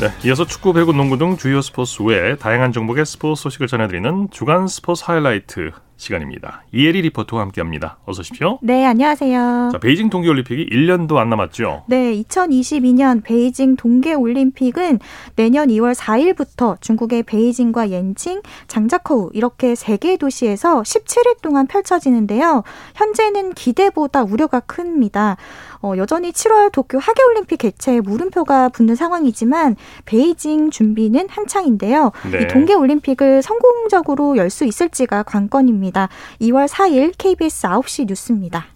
네, 0.00 0.08
이어서 0.24 0.46
축구, 0.46 0.72
배구, 0.72 0.94
농구 0.94 1.18
등 1.18 1.36
주요 1.36 1.60
스포츠 1.60 2.02
외에 2.02 2.36
다양한 2.36 2.72
종목의 2.72 3.04
스포츠 3.04 3.42
소식을 3.42 3.66
전해드리는 3.66 4.28
주간 4.30 4.66
스포츠 4.66 5.04
하이라이트 5.04 5.72
시간입니다. 6.00 6.64
이혜리 6.72 7.02
리포터와 7.02 7.42
함께합니다. 7.42 7.98
어서 8.06 8.20
오십시오. 8.20 8.58
네, 8.62 8.84
안녕하세요. 8.86 9.68
자, 9.72 9.78
베이징 9.78 10.10
동계올림픽이 10.10 10.66
1년도 10.70 11.16
안 11.16 11.28
남았죠. 11.28 11.84
네, 11.86 12.14
2022년 12.22 13.22
베이징 13.22 13.76
동계올림픽은 13.76 14.98
내년 15.36 15.68
2월 15.68 15.94
4일부터 15.94 16.80
중국의 16.80 17.22
베이징과 17.24 17.90
옌칭, 17.90 18.40
장자커우 18.66 19.30
이렇게 19.34 19.74
세 19.74 19.96
개의 19.98 20.16
도시에서 20.16 20.82
17일 20.82 21.42
동안 21.42 21.66
펼쳐지는데요. 21.66 22.64
현재는 22.94 23.52
기대보다 23.52 24.22
우려가 24.22 24.60
큽니다. 24.60 25.36
어, 25.82 25.94
여전히 25.96 26.30
7월 26.32 26.70
도쿄 26.72 26.98
하계올림픽 26.98 27.58
개최에 27.58 28.00
물음표가 28.00 28.68
붙는 28.68 28.94
상황이지만 28.96 29.76
베이징 30.04 30.70
준비는 30.70 31.28
한창인데요. 31.30 32.12
네. 32.30 32.42
이 32.42 32.48
동계올림픽을 32.48 33.42
성공적으로 33.42 34.36
열 34.36 34.50
수 34.50 34.64
있을지가 34.64 35.22
관건입니다. 35.22 36.08
2월 36.40 36.66
4일 36.68 37.14
KBS 37.16 37.68
9시 37.68 38.06
뉴스입니다. 38.08 38.66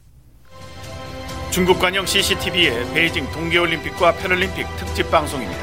중국 1.50 1.80
관영 1.80 2.06
CCTV의 2.06 2.92
베이징 2.94 3.26
동계올림픽과 3.32 4.14
패럴림픽 4.14 4.64
특집 4.76 5.10
방송입니다. 5.10 5.60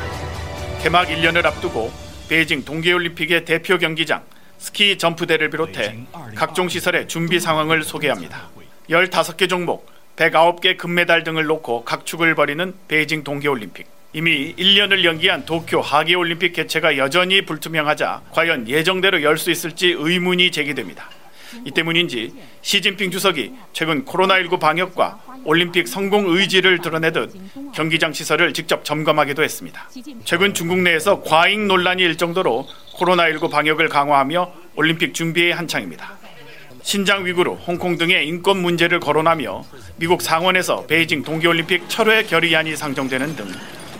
개막 0.81 1.07
1년을 1.07 1.45
앞두고 1.45 1.91
베이징 2.27 2.65
동계올림픽의 2.65 3.45
대표 3.45 3.77
경기장 3.77 4.21
스키 4.57 4.97
점프대를 4.97 5.49
비롯해 5.49 6.05
각종 6.35 6.67
시설의 6.67 7.07
준비 7.07 7.39
상황을 7.39 7.83
소개합니다. 7.83 8.49
15개 8.89 9.47
종목 9.49 9.85
109개 10.15 10.77
금메달 10.77 11.23
등을 11.23 11.45
놓고 11.45 11.83
각축을 11.85 12.35
벌이는 12.35 12.73
베이징 12.87 13.23
동계올림픽. 13.23 13.87
이미 14.13 14.53
1년을 14.55 15.05
연기한 15.05 15.45
도쿄 15.45 15.79
하계올림픽 15.79 16.53
개최가 16.53 16.97
여전히 16.97 17.45
불투명하자 17.45 18.21
과연 18.31 18.67
예정대로 18.67 19.23
열 19.23 19.37
수 19.37 19.51
있을지 19.51 19.95
의문이 19.97 20.51
제기됩니다. 20.51 21.09
이 21.65 21.71
때문인지 21.71 22.33
시진핑 22.61 23.11
주석이 23.11 23.53
최근 23.73 24.05
코로나19 24.05 24.59
방역과 24.59 25.19
올림픽 25.43 25.87
성공 25.87 26.27
의지를 26.27 26.79
드러내듯 26.79 27.33
경기장 27.73 28.13
시설을 28.13 28.53
직접 28.53 28.83
점검하기도 28.85 29.43
했습니다. 29.43 29.89
최근 30.23 30.53
중국 30.53 30.79
내에서 30.79 31.21
과잉 31.23 31.67
논란이 31.67 32.03
일 32.03 32.17
정도로 32.17 32.67
코로나19 32.97 33.49
방역을 33.49 33.89
강화하며 33.89 34.53
올림픽 34.75 35.13
준비에 35.13 35.51
한창입니다. 35.53 36.20
신장 36.81 37.25
위구르, 37.25 37.51
홍콩 37.51 37.97
등의 37.97 38.27
인권 38.27 38.61
문제를 38.61 38.99
거론하며 38.99 39.63
미국 39.97 40.21
상원에서 40.21 40.85
베이징 40.87 41.23
동계올림픽 41.23 41.87
철회 41.87 42.23
결의안이 42.23 42.75
상정되는 42.75 43.35
등 43.35 43.45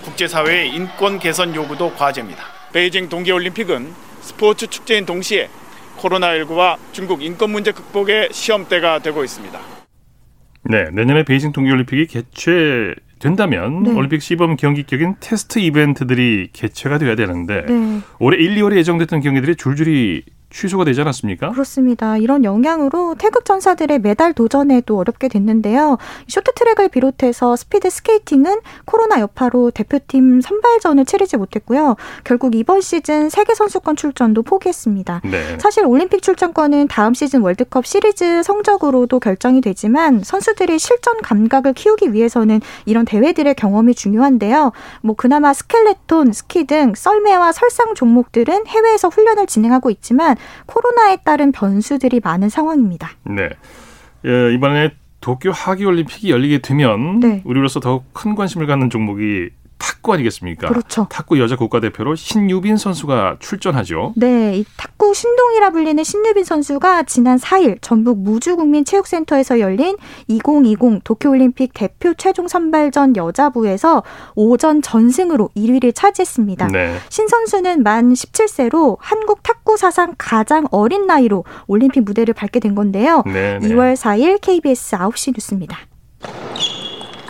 국제사회의 0.04 0.74
인권 0.74 1.20
개선 1.20 1.54
요구도 1.56 1.94
과제입니다. 1.94 2.44
베이징 2.74 3.10
동계올림픽은 3.10 3.94
스포츠 4.22 4.68
축제인 4.68 5.06
동시에 5.06 5.50
코로나19와 5.98 6.78
중국 6.92 7.22
인권 7.24 7.52
문제 7.52 7.72
극복의 7.72 8.30
시험대가 8.32 9.00
되고 9.00 9.24
있습니다. 9.24 9.60
네, 10.64 10.86
내년에 10.92 11.24
베이징 11.24 11.52
동계올림픽이 11.52 12.08
개최 12.08 12.96
된다면 13.20 13.84
네. 13.84 13.92
올림픽 13.92 14.22
시범 14.22 14.56
경기격인 14.56 15.16
테스트 15.20 15.60
이벤트들이 15.60 16.50
개최가 16.54 16.98
돼야 16.98 17.16
되는데 17.16 17.66
네. 17.68 18.02
올해 18.20 18.44
1, 18.44 18.56
2월에 18.56 18.78
예정됐던 18.78 19.22
경기들이 19.22 19.56
줄줄이 19.56 20.24
취소가 20.52 20.86
되지 20.86 21.02
않았습니까? 21.02 21.52
그렇습니다. 21.52 22.18
이런 22.18 22.44
영향으로 22.44 23.16
태극 23.18 23.46
전사들의 23.46 24.00
메달 24.00 24.34
도전에도 24.34 24.98
어렵게 24.98 25.28
됐는데요. 25.30 25.98
쇼트트랙을 26.28 26.90
비롯해서 26.90 27.56
스피드 27.56 27.90
스케이팅은 27.90 28.60
코로나 28.86 29.20
여파로 29.20 29.72
대표팀 29.72 30.42
선발전을 30.42 31.06
치르지 31.06 31.38
못했고요. 31.38 31.96
결국 32.24 32.56
이번 32.56 32.82
시즌 32.82 33.30
세계 33.30 33.56
선수권 33.56 33.96
출전도 33.96 34.44
포기했습니다. 34.44 35.22
네. 35.24 35.58
사실 35.60 35.86
올림픽 35.86 36.22
출전권은 36.22 36.88
다음 36.90 37.14
시즌 37.14 37.42
월드컵 37.42 37.86
시리즈 37.86 38.44
성적으로도 38.44 39.20
결정이 39.20 39.62
되지만 39.62 40.22
선수들이 40.24 40.78
실전 40.78 41.22
감각을 41.22 41.74
키우기 41.74 42.14
위해서는 42.14 42.62
이런 42.86 43.06
대회들의 43.06 43.56
경험이 43.56 43.96
중요한데요. 43.96 44.74
뭐 45.02 45.16
그나마 45.16 45.54
스켈레톤, 45.54 46.34
스키 46.34 46.66
등 46.66 46.94
썰매와 46.96 47.54
설상 47.54 47.96
종목들은 47.96 48.68
해외에서 48.68 49.08
훈련을 49.08 49.48
진행하고 49.48 49.90
있지만 49.90 50.36
코로나에 50.66 51.18
따른 51.24 51.52
변수들이 51.52 52.22
많은 52.24 52.50
상황입니다. 52.50 53.12
네. 53.24 53.50
예, 54.26 54.54
이번에 54.54 54.92
도쿄 55.20 55.52
하계올림픽이 55.52 56.32
열리게 56.32 56.60
되면 56.60 57.20
네. 57.20 57.42
우리로서 57.46 57.80
더욱 57.80 58.06
큰 58.14 58.36
관심을 58.36 58.68
갖는 58.68 58.90
종목이 58.90 59.50
탁구 59.82 60.14
아니겠습니까? 60.14 60.68
그렇죠. 60.68 61.08
탁구 61.10 61.40
여자 61.40 61.56
국가대표로 61.56 62.16
신유빈 62.16 62.78
선수가 62.78 63.38
출전하죠. 63.40 64.14
네, 64.16 64.58
이 64.58 64.66
탁구 64.78 65.14
신동이라 65.16 65.72
불리는 65.72 66.04
신유빈 66.04 66.44
선수가 66.44 67.04
지난 67.04 67.38
4일 67.38 67.80
전북 67.82 68.20
무주국민체육센터에서 68.20 69.60
열린 69.60 69.98
2020 70.28 71.04
도쿄올림픽 71.04 71.74
대표 71.74 72.14
최종 72.14 72.48
선발전 72.48 73.16
여자부에서 73.16 74.04
오전 74.36 74.84
전승으로 74.84 75.50
1위를 75.58 75.96
차지했습니다. 75.96 76.68
네. 76.68 76.98
신 77.10 77.28
선수는 77.28 77.82
만 77.82 78.14
17세로 78.14 78.98
한국 79.00 79.42
탁구 79.42 79.78
사상 79.78 80.14
가장 80.18 80.68
어린 80.70 81.08
나이로 81.08 81.44
올림픽 81.66 82.02
무대를 82.02 82.36
밟게 82.36 82.60
된 82.60 82.76
건데요. 82.76 83.24
네, 83.26 83.58
네. 83.60 83.68
2월 83.70 83.96
4일 83.96 84.40
KBS 84.42 84.96
9시 84.98 85.34
뉴스입니다. 85.36 85.80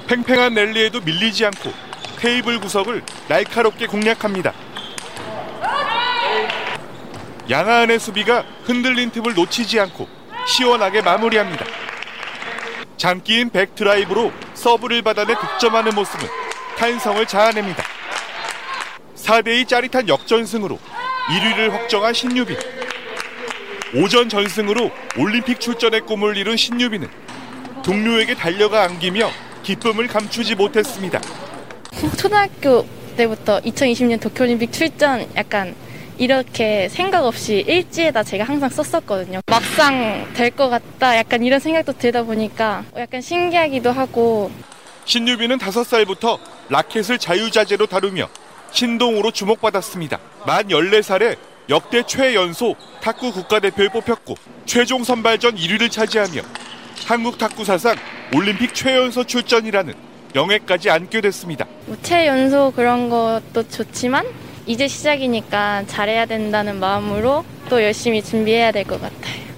팽팽한 0.08 0.54
랠리에도 0.54 1.00
밀리지 1.00 1.46
않고 1.46 1.91
테이블 2.22 2.60
구석을 2.60 3.04
날카롭게 3.28 3.88
공략합니다. 3.88 4.54
양하은의 7.50 8.00
수비가 8.00 8.46
흔들린 8.66 9.10
틈을 9.10 9.34
놓치지 9.34 9.80
않고 9.80 10.08
시원하게 10.48 11.02
마무리합니다. 11.02 11.66
장기인 12.96 13.50
백드라이브로 13.50 14.32
서브를 14.54 15.02
받아내 15.02 15.34
득점하는 15.34 15.96
모습은 15.96 16.28
탄성을 16.78 17.26
자아냅니다. 17.26 17.84
4대2 19.16 19.68
짜릿한 19.68 20.08
역전승으로 20.08 20.78
1위를 21.28 21.72
확정한 21.72 22.14
신유빈. 22.14 22.56
오전 23.96 24.30
전승으로 24.30 24.92
올림픽 25.18 25.60
출전의 25.60 26.02
꿈을 26.02 26.38
이룬 26.38 26.56
신유빈은 26.56 27.10
동료에게 27.84 28.36
달려가 28.36 28.84
안기며 28.84 29.32
기쁨을 29.64 30.08
감추지 30.08 30.54
못했습니다. 30.54 31.20
초등학교 32.18 32.86
때부터 33.18 33.60
2020년 33.62 34.20
도쿄올림픽 34.20 34.72
출전 34.72 35.28
약간 35.36 35.76
이렇게 36.18 36.88
생각 36.90 37.26
없이 37.26 37.64
일지에다 37.68 38.24
제가 38.24 38.44
항상 38.44 38.70
썼었거든요. 38.70 39.42
막상 39.48 40.28
될 40.34 40.52
것 40.52 40.70
같다 40.70 41.18
약간 41.18 41.44
이런 41.44 41.60
생각도 41.60 41.94
들다 41.94 42.24
보니까 42.24 42.84
약간 42.98 43.22
신기하기도 43.22 43.92
하고 43.92 44.52
신유빈은 45.06 45.58
5살부터 45.58 46.40
라켓을 46.70 47.18
자유자재로 47.18 47.88
다루며 47.88 48.30
신동으로 48.72 49.32
주목받았습니다. 49.32 50.20
만 50.46 50.68
14살에 50.68 51.38
역대 51.70 52.04
최연소 52.06 52.76
탁구 53.02 53.32
국가대표에 53.34 53.90
뽑혔고 53.90 54.36
최종 54.66 55.04
선발전 55.04 55.56
1위를 55.56 55.92
차지하며 55.92 56.42
한국 57.08 57.38
탁구 57.38 57.66
사상 57.66 57.96
올림픽 58.34 58.74
최연소 58.74 59.24
출전이라는 59.24 59.94
영예까지 60.36 60.90
안게 60.90 61.22
됐습니다. 61.22 61.66
우체 61.88 62.28
연소 62.28 62.72
그런 62.76 63.10
것도 63.10 63.68
좋지만 63.70 64.26
이제 64.66 64.88
시작이니까 64.88 65.84
잘해야 65.88 66.26
된다는 66.26 66.80
마음으로 66.80 67.44
또 67.70 67.82
열심히 67.84 68.22
준비해야 68.24 68.72
될 68.72 68.84
것 68.86 69.02
같아요. 69.02 69.51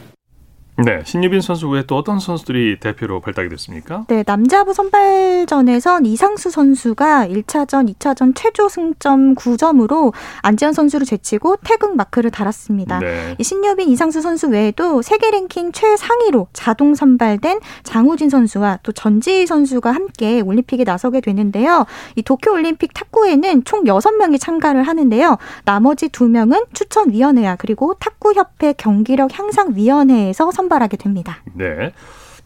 네, 0.75 1.03
신유빈 1.05 1.41
선수 1.41 1.69
외에 1.69 1.83
또 1.85 1.97
어떤 1.97 2.19
선수들이 2.19 2.79
대표로 2.79 3.19
발탁이 3.19 3.47
됐습니까? 3.49 4.05
네, 4.07 4.23
남자부 4.25 4.73
선발전에선 4.73 6.07
이상수 6.07 6.49
선수가 6.49 7.27
1차전, 7.27 7.93
2차전 7.93 8.33
최저 8.33 8.67
승점 8.67 9.35
9점으로 9.35 10.13
안지현 10.41 10.73
선수를 10.73 11.05
제치고 11.05 11.57
태극 11.63 11.95
마크를 11.95 12.31
달았습니다. 12.31 12.99
네. 12.99 13.35
신유빈, 13.39 13.87
이상수 13.89 14.21
선수 14.21 14.47
외에도 14.49 15.03
세계 15.03 15.29
랭킹 15.29 15.73
최상위로 15.73 16.47
자동 16.53 16.95
선발된 16.95 17.59
장우진 17.83 18.31
선수와 18.31 18.79
또 18.81 18.91
전지희 18.91 19.45
선수가 19.45 19.91
함께 19.91 20.41
올림픽에 20.41 20.85
나서게 20.85 21.21
되는데요. 21.21 21.85
이 22.15 22.23
도쿄 22.23 22.51
올림픽 22.51 22.95
탁구에는 22.95 23.63
총 23.63 23.83
6명이 23.83 24.39
참가를 24.41 24.81
하는데요. 24.81 25.37
나머지 25.65 26.09
2명은 26.09 26.73
추천위원회와 26.73 27.57
그리고 27.57 27.93
탁구협회 27.99 28.73
경기력 28.73 29.37
향상위원회에서 29.37 30.49
선 30.49 30.62
발하게 30.69 30.97
됩니다. 30.97 31.37
네. 31.53 31.91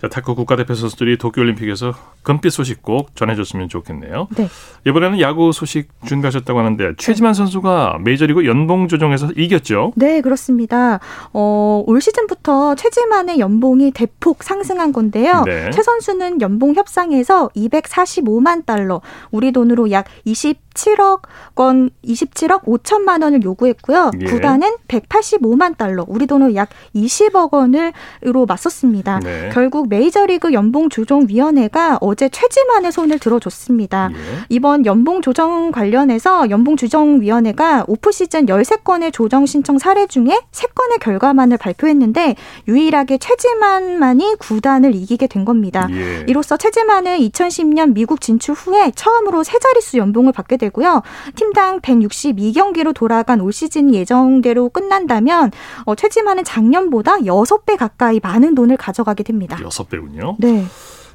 자, 0.02 0.08
탁구 0.08 0.36
국가대표 0.36 0.76
선수들이 0.76 1.18
도쿄올림픽에서 1.18 1.94
금빛 2.22 2.52
소식 2.52 2.84
꼭 2.84 3.16
전해줬으면 3.16 3.68
좋겠네요. 3.68 4.28
네. 4.36 4.48
이번에는 4.86 5.20
야구 5.22 5.52
소식 5.52 5.90
준비하셨다고 6.06 6.60
하는데 6.60 6.94
최지만 6.98 7.34
선수가 7.34 8.00
메이저리그 8.04 8.46
연봉 8.46 8.88
조정에서 8.88 9.32
이겼죠? 9.36 9.94
네, 9.96 10.22
그렇습니다. 10.22 11.00
어, 11.34 11.84
올 11.88 12.00
시즌부터 12.00 12.76
최지만의 12.76 13.40
연봉이 13.40 13.92
대폭 13.92 14.44
상승한 14.44 14.94
건데요. 14.94 15.44
네. 15.46 15.72
최 15.72 15.82
선수는 15.82 16.42
연봉 16.42 16.76
협상에서 16.76 17.50
245만 17.56 18.66
달러, 18.66 19.02
우리 19.32 19.52
돈으로 19.52 19.90
약 19.92 20.06
20. 20.26 20.68
27억 20.78 21.22
원, 21.56 21.90
27억 22.06 22.64
5천만 22.64 23.24
원을 23.24 23.44
요구했고요. 23.44 24.12
예. 24.22 24.26
구단은 24.26 24.76
185만 24.88 25.78
달러, 25.78 26.06
우리 26.08 26.28
돈으로 26.28 26.56
약 26.56 26.70
20억 26.96 27.52
원을로 27.54 28.46
맞섰습니다. 28.48 29.20
네. 29.20 29.50
결국 29.52 29.87
메이저리그 29.90 30.54
연봉 30.54 30.90
조정 30.90 31.26
위원회가 31.28 31.98
어제 32.02 32.30
최지만의 32.30 32.92
손을 32.92 33.18
들어줬습니다. 33.18 34.12
예. 34.14 34.18
이번 34.50 34.86
연봉 34.86 35.22
조정 35.22 35.72
관련해서 35.72 36.50
연봉 36.52 36.78
조정 36.78 37.22
위원회가 37.22 37.86
오프 37.88 38.12
시즌 38.12 38.46
13건의 38.46 39.12
조정 39.12 39.46
신청 39.46 39.80
사례 39.80 40.06
중에 40.06 40.40
3건의 40.52 41.00
결과만을 41.02 41.58
발표했는데 41.58 42.36
유일하게 42.68 43.18
최지만만이 43.18 44.36
구단을 44.40 44.94
이기게 44.94 45.26
된 45.28 45.44
겁니다. 45.44 45.88
예. 45.92 46.26
이로써 46.28 46.58
최지만은 46.58 47.18
2010년 47.18 47.94
미국 47.94 48.22
진출 48.22 48.54
후에 48.54 48.92
처음으로 48.96 49.44
세 49.44 49.58
자릿수 49.58 49.98
연봉을 49.98 50.34
받게 50.34 50.58
되 50.58 50.68
되고요. 50.68 51.02
팀당 51.36 51.82
162경기로 51.82 52.94
돌아간 52.94 53.42
올 53.42 53.52
시즌이 53.52 53.94
예정대로 53.96 54.70
끝난다면 54.70 55.52
어, 55.86 55.96
최지만은 55.96 56.44
작년보다 56.44 57.18
6배 57.18 57.78
가까이 57.78 58.20
많은 58.22 58.56
돈을 58.56 58.78
가져가게 58.78 59.24
됩니다. 59.24 59.58
6배군요. 59.84 60.36
네. 60.40 60.66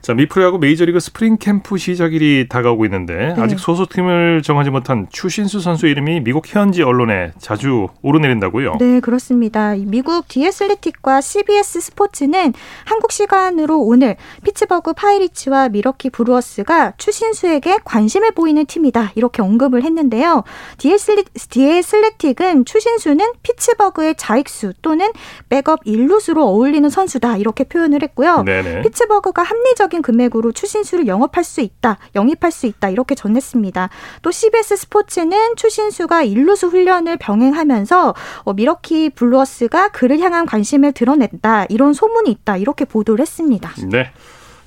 자, 0.02 0.14
미프로야구 0.14 0.58
메이저리그 0.58 0.98
스프링 0.98 1.36
캠프 1.38 1.78
시작일이 1.78 2.48
다가오고 2.48 2.84
있는데 2.86 3.34
네. 3.36 3.40
아직 3.40 3.60
소속팀을 3.60 4.42
정하지 4.42 4.70
못한 4.70 5.06
추신수 5.12 5.60
선수 5.60 5.86
이름이 5.86 6.24
미국 6.24 6.52
현지 6.52 6.82
언론에 6.82 7.30
자주 7.38 7.86
오르내린다고요? 8.02 8.78
네, 8.80 8.98
그렇습니다. 8.98 9.76
미국 9.76 10.26
디애슬레틱과 10.26 11.20
CBS 11.20 11.80
스포츠는 11.82 12.52
한국 12.84 13.12
시간으로 13.12 13.80
오늘 13.80 14.16
피츠버그 14.42 14.94
파이리츠와 14.94 15.68
밀워키 15.68 16.10
브루어스가 16.10 16.94
추신수에게 16.96 17.78
관심을 17.84 18.32
보이는 18.32 18.66
팀이다 18.66 19.12
이렇게 19.14 19.40
언급을 19.40 19.84
했는데요. 19.84 20.42
디애슬리, 20.78 21.22
디애슬레틱은 21.48 22.64
추신수는 22.64 23.24
피츠버그의 23.44 24.16
좌익수 24.16 24.72
또는 24.82 25.12
백업 25.48 25.78
일루수로 25.84 26.44
어울리는 26.44 26.90
선수다 26.90 27.36
이렇게 27.36 27.62
표현을 27.62 28.02
했고요. 28.02 28.42
네네. 28.42 28.82
피츠버그가 28.82 29.44
합리적 29.44 29.91
합리적인 29.92 30.02
금액으로 30.02 30.52
추신수를 30.52 31.06
영업할 31.06 31.44
수 31.44 31.60
있다, 31.60 31.98
영입할 32.16 32.50
수 32.50 32.66
있다 32.66 32.88
이렇게 32.88 33.14
전했습니다. 33.14 33.90
또 34.22 34.30
CBS 34.30 34.76
스포츠는 34.76 35.56
추신수가 35.56 36.22
일루수 36.22 36.68
훈련을 36.68 37.18
병행하면서 37.18 38.14
어, 38.44 38.52
밀워키 38.54 39.10
브루어스가 39.10 39.90
그를 39.90 40.18
향한 40.20 40.46
관심을 40.46 40.92
드러냈다 40.92 41.66
이런 41.68 41.92
소문이 41.92 42.30
있다 42.30 42.56
이렇게 42.56 42.84
보도를 42.86 43.20
했습니다. 43.20 43.70
네. 43.90 44.10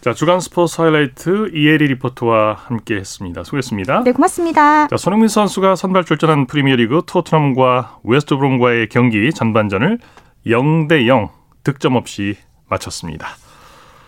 자, 0.01 0.13
주간 0.13 0.39
스포츠 0.39 0.79
하이라이트 0.79 1.49
이혜리 1.53 1.87
리포터와 1.87 2.53
함께 2.53 2.95
했습니다. 2.95 3.43
수고했습니다. 3.43 4.03
네, 4.03 4.11
고맙습니다. 4.11 4.87
자, 4.87 4.97
손흥민 4.97 5.27
선수가 5.27 5.75
선발 5.75 6.05
출전한 6.05 6.45
프리미어리그 6.45 7.01
토트넘과 7.07 7.99
웨스트브롬과의 8.03 8.89
경기 8.89 9.33
전반전을 9.33 9.97
0대 10.45 11.07
0 11.07 11.29
득점 11.63 11.95
없이 11.95 12.37
마쳤습니다. 12.69 13.44